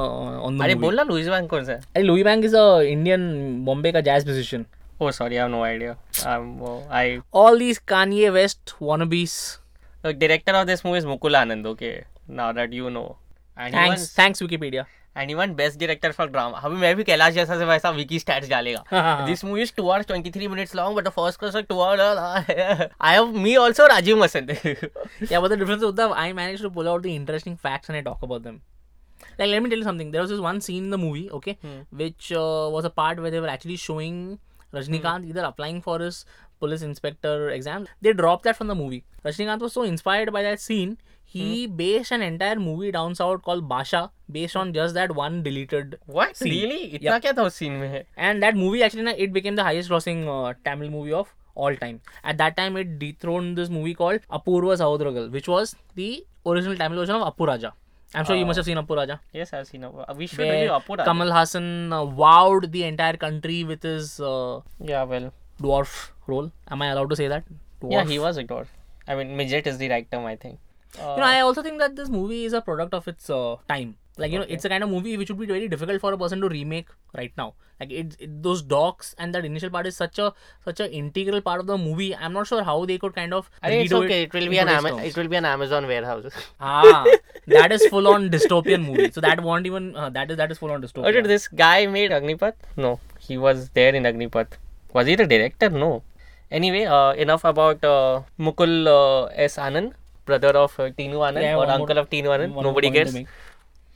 [0.48, 0.80] on the अरे movie.
[0.86, 1.80] बोल ना Louis bank कौन सा है?
[1.96, 3.24] अरे Louis Banks is a Indian
[3.68, 4.66] Bombay का jazz musician.
[5.00, 5.96] Oh, sorry, I have no idea.
[6.24, 9.58] Um, oh, I All these Kanye West wannabes.
[10.02, 11.66] the director of this movie is Mukul Anand.
[11.66, 13.16] Okay, now that you know.
[13.56, 14.84] And he Thanks, won- thanks Wikipedia.
[15.16, 16.60] and even best director for drama.
[16.64, 19.26] अभी मैं भी कैलाश जैसा से वैसा wiki stats डालेगा.
[19.26, 22.00] this movie is 2 hours 23 minutes long, but the first class is 2 hours.
[23.00, 24.50] I have me also Rajiv Masand.
[25.30, 27.96] yeah, but the difference with the I managed to pull out the interesting facts and
[27.96, 28.60] I talk about them.
[29.38, 30.10] Like, let me tell you something.
[30.10, 31.58] There was this one scene in the movie, okay,
[31.90, 34.18] which uh, was a part where they were actually showing
[34.73, 35.29] Rajnikant mm.
[35.29, 36.25] either applying for his
[36.59, 37.87] police inspector exam.
[38.01, 39.03] They dropped that from the movie.
[39.25, 41.77] Rajnikant was so inspired by that scene, he mm.
[41.77, 45.99] based an entire movie down south called Basha based on just that one deleted.
[46.05, 46.51] What scene.
[46.53, 46.93] really?
[46.93, 47.23] Itna yep.
[47.23, 48.05] kya tha scene mein?
[48.17, 51.75] And that movie actually na, it became the highest grossing uh, Tamil movie of all
[51.75, 52.01] time.
[52.23, 56.99] At that time, it dethroned this movie called Apurva Sahodragal, which was the original Tamil
[56.99, 57.73] version of Apuraja.
[58.13, 59.19] I'm sure you must have seen Apuraja.
[59.33, 59.83] Yes, I've seen.
[59.83, 61.05] A, we should Where review Apura.
[61.05, 65.31] Kamal Hassan uh, wowed the entire country with his uh, Yeah, well.
[65.61, 66.51] dwarf role.
[66.69, 67.43] Am I allowed to say that?
[67.81, 67.91] Dwarf.
[67.91, 68.67] Yeah, he was a dwarf.
[69.07, 70.59] I mean, midget is the right term, I think.
[70.97, 73.95] you know, I also think that this movie is a product of its uh, time.
[74.17, 76.17] Like you know, it's a kind of movie which would be very difficult for a
[76.17, 77.53] person to remake right now.
[77.79, 80.33] Like it, it those docs and that initial part is such a
[80.65, 82.13] such a integral part of the movie.
[82.13, 83.49] I'm not sure how they could kind of.
[83.63, 84.23] I think it's okay.
[84.23, 86.25] It will be an Ama- it will be an Amazon warehouse.
[86.59, 87.05] ah,
[87.47, 89.09] that is full on dystopian movie.
[89.11, 91.05] So that won't even uh, that is that is full on dystopian.
[91.07, 92.55] Oh, did this guy made Agnipath?
[92.75, 94.47] No, he was there in Agnipath.
[94.93, 95.69] Was he the director?
[95.69, 96.03] No.
[96.51, 99.55] Anyway, uh, enough about uh, Mukul uh, S.
[99.57, 99.93] Anand,
[100.25, 102.61] brother of uh, Tinu Anand Yeah, or uncle more- of Tinu Anand.
[102.61, 103.13] Nobody point to gets.
[103.13, 103.27] make.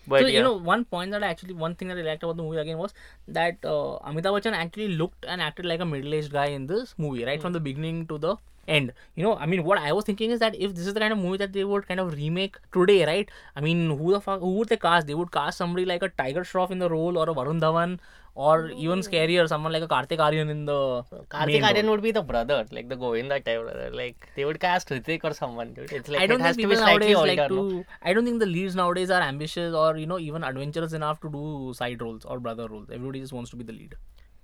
[0.08, 0.38] But so yeah.
[0.38, 2.58] you know one point that I actually one thing that I liked about the movie
[2.58, 2.94] again was
[3.28, 7.24] that uh, Amitabh Bachchan actually looked and acted like a middle-aged guy in this movie
[7.24, 8.36] right from the beginning to the
[8.68, 8.94] end.
[9.16, 11.14] You know, I mean, what I was thinking is that if this is the kind
[11.14, 13.30] of movie that they would kind of remake today, right?
[13.56, 15.08] I mean, who the fuck who would they cast?
[15.08, 18.00] They would cast somebody like a Tiger Shroff in the role or a Varun Dhawan
[18.36, 22.12] or even scarier, someone like a Kartik Aryan in the Kartik main Aryan would be
[22.12, 23.92] the brother, like the Govinda type brother.
[23.94, 25.74] Like they would cast Hrithik or someone.
[25.74, 25.92] Dude.
[25.92, 27.36] It's like I don't it think people nowadays older.
[27.36, 27.56] like to.
[27.56, 27.86] no?
[28.02, 31.30] I don't think the leads nowadays are ambitious or you know even adventurous enough to
[31.30, 32.90] do side roles or brother roles.
[32.90, 33.96] Everybody just wants to be the lead.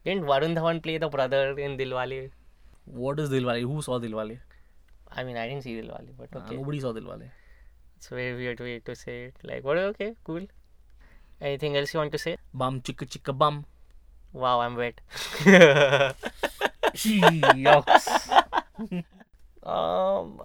[0.05, 2.29] Didn't Varun Dhawan play the brother in Dilwale?
[2.85, 3.61] What is Dilwale?
[3.61, 4.39] Who saw Dilwale?
[5.11, 6.55] I mean, I didn't see Dilwale, but okay.
[6.55, 7.29] Uh, nobody saw Dilwale.
[7.97, 9.35] It's a very weird way to say it.
[9.43, 9.77] Like, what?
[9.77, 10.45] Okay, cool.
[11.41, 12.37] Anything else you want to say?
[12.53, 13.65] Bum chicka chicka bum.
[14.33, 15.01] Wow, I'm wet.
[16.93, 18.43] Yucks.
[19.63, 20.41] um,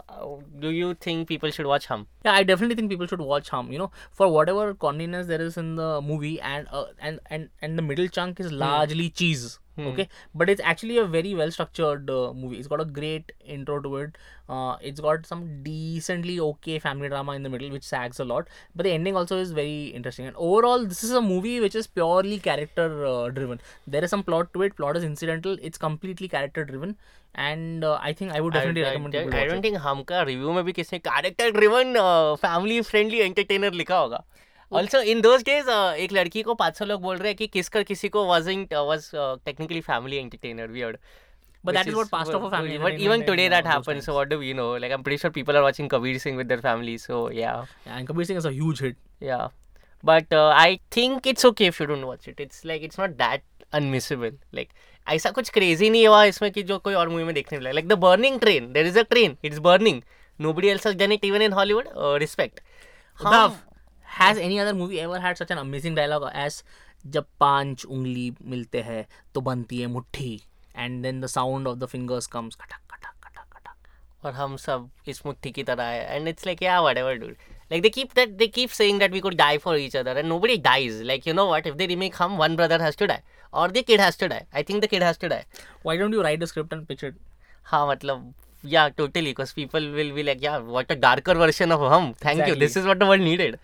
[0.59, 2.07] do you think people should watch Hum?
[2.24, 3.70] Yeah, I definitely think people should watch Hum.
[3.70, 7.78] You know, for whatever corniness there is in the movie, and uh, and and and
[7.78, 9.59] the middle chunk is largely cheese.
[9.89, 10.03] Okay,
[10.36, 12.57] but it's actually a very well structured uh, movie.
[12.61, 14.17] It's got a great intro to it.
[14.49, 18.49] Uh, it's got some decently okay family drama in the middle, which sags a lot.
[18.76, 20.26] But the ending also is very interesting.
[20.32, 23.61] And overall, this is a movie which is purely character uh, driven.
[23.88, 24.76] There is some plot to it.
[24.82, 25.57] Plot is incidental.
[25.61, 26.97] It's completely character driven,
[27.36, 29.65] and uh, I think I would definitely I, recommend I, people to I watch don't
[29.65, 29.70] it.
[29.70, 31.93] think हम का review में भी किसी character driven
[32.45, 34.24] family friendly entertainer लिखा होगा
[34.72, 35.70] also in those days
[36.04, 38.84] एक लड़की को 500 लोग बोल रहे हैं कि किस कर किसी को wasn't uh,
[38.90, 40.98] was uh, technically family entertainer weird
[41.66, 44.06] But that Which is what passed off a family but even today that uh, happens
[44.08, 46.48] so what do we know like i'm pretty sure people are watching kabir singh with
[46.54, 48.98] their families so yeah Yeah, and Kabir Singh is a huge hit.
[49.28, 49.46] yeah
[50.10, 53.16] but uh, i think it's okay if you don't watch it it's like it's not
[53.22, 53.46] that
[53.80, 54.74] unmissable like
[55.06, 57.88] ऐसा कुछ crazy नहीं हुआ इसमें कि जो कोई और movie में देखने मिला like
[57.88, 60.00] the burning train there is a train it's burning
[60.44, 62.60] nobody else has done it even in hollywood uh, respect
[64.14, 66.62] has any other movie ever had such an amazing dialogue as
[67.06, 70.40] जब पाँच उंगली मिलते हैं तो बनती है मुट्ठी
[70.76, 74.88] and then the sound of the fingers comes खटक खटक खटक खटक और हम सब
[75.08, 77.36] इस मुट्ठी की तरह है and it's like yeah whatever dude
[77.70, 80.28] like they keep that they keep saying that we could die for each other and
[80.28, 83.18] nobody dies like you know what if they remake Hum one brother has to die
[83.52, 85.42] और the kid has to die I think the kid has to die
[85.84, 87.16] why don't you write the script and pitch it
[87.66, 88.32] हाँ मतलब
[88.64, 92.48] yeah totally because people will be like yeah what a darker version of Hum thank
[92.48, 93.56] you this is what the world needed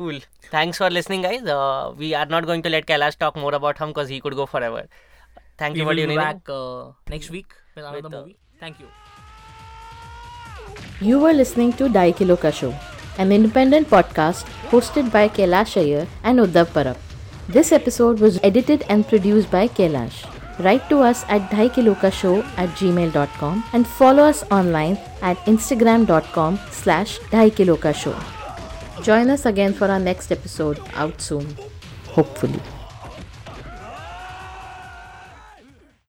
[0.00, 0.18] cool
[0.56, 3.84] thanks for listening guys uh, we are not going to let Kailash talk more about
[3.84, 4.82] him because he could go forever
[5.58, 8.14] thank we you for will be tuning in back uh, next week with another With,
[8.14, 8.90] uh, movie thank you
[11.00, 12.74] You were listening to Dai Daikiloka Show,
[13.16, 16.98] an independent podcast hosted by Kailash Iyer and Uddhav Parab.
[17.48, 20.18] This episode was edited and produced by Kailash.
[20.66, 28.39] Write to us at daikilokashow at gmail.com and follow us online at instagram.com slash daikilokashow.
[29.02, 31.56] Join us again for our next episode out soon,
[32.08, 32.60] hopefully.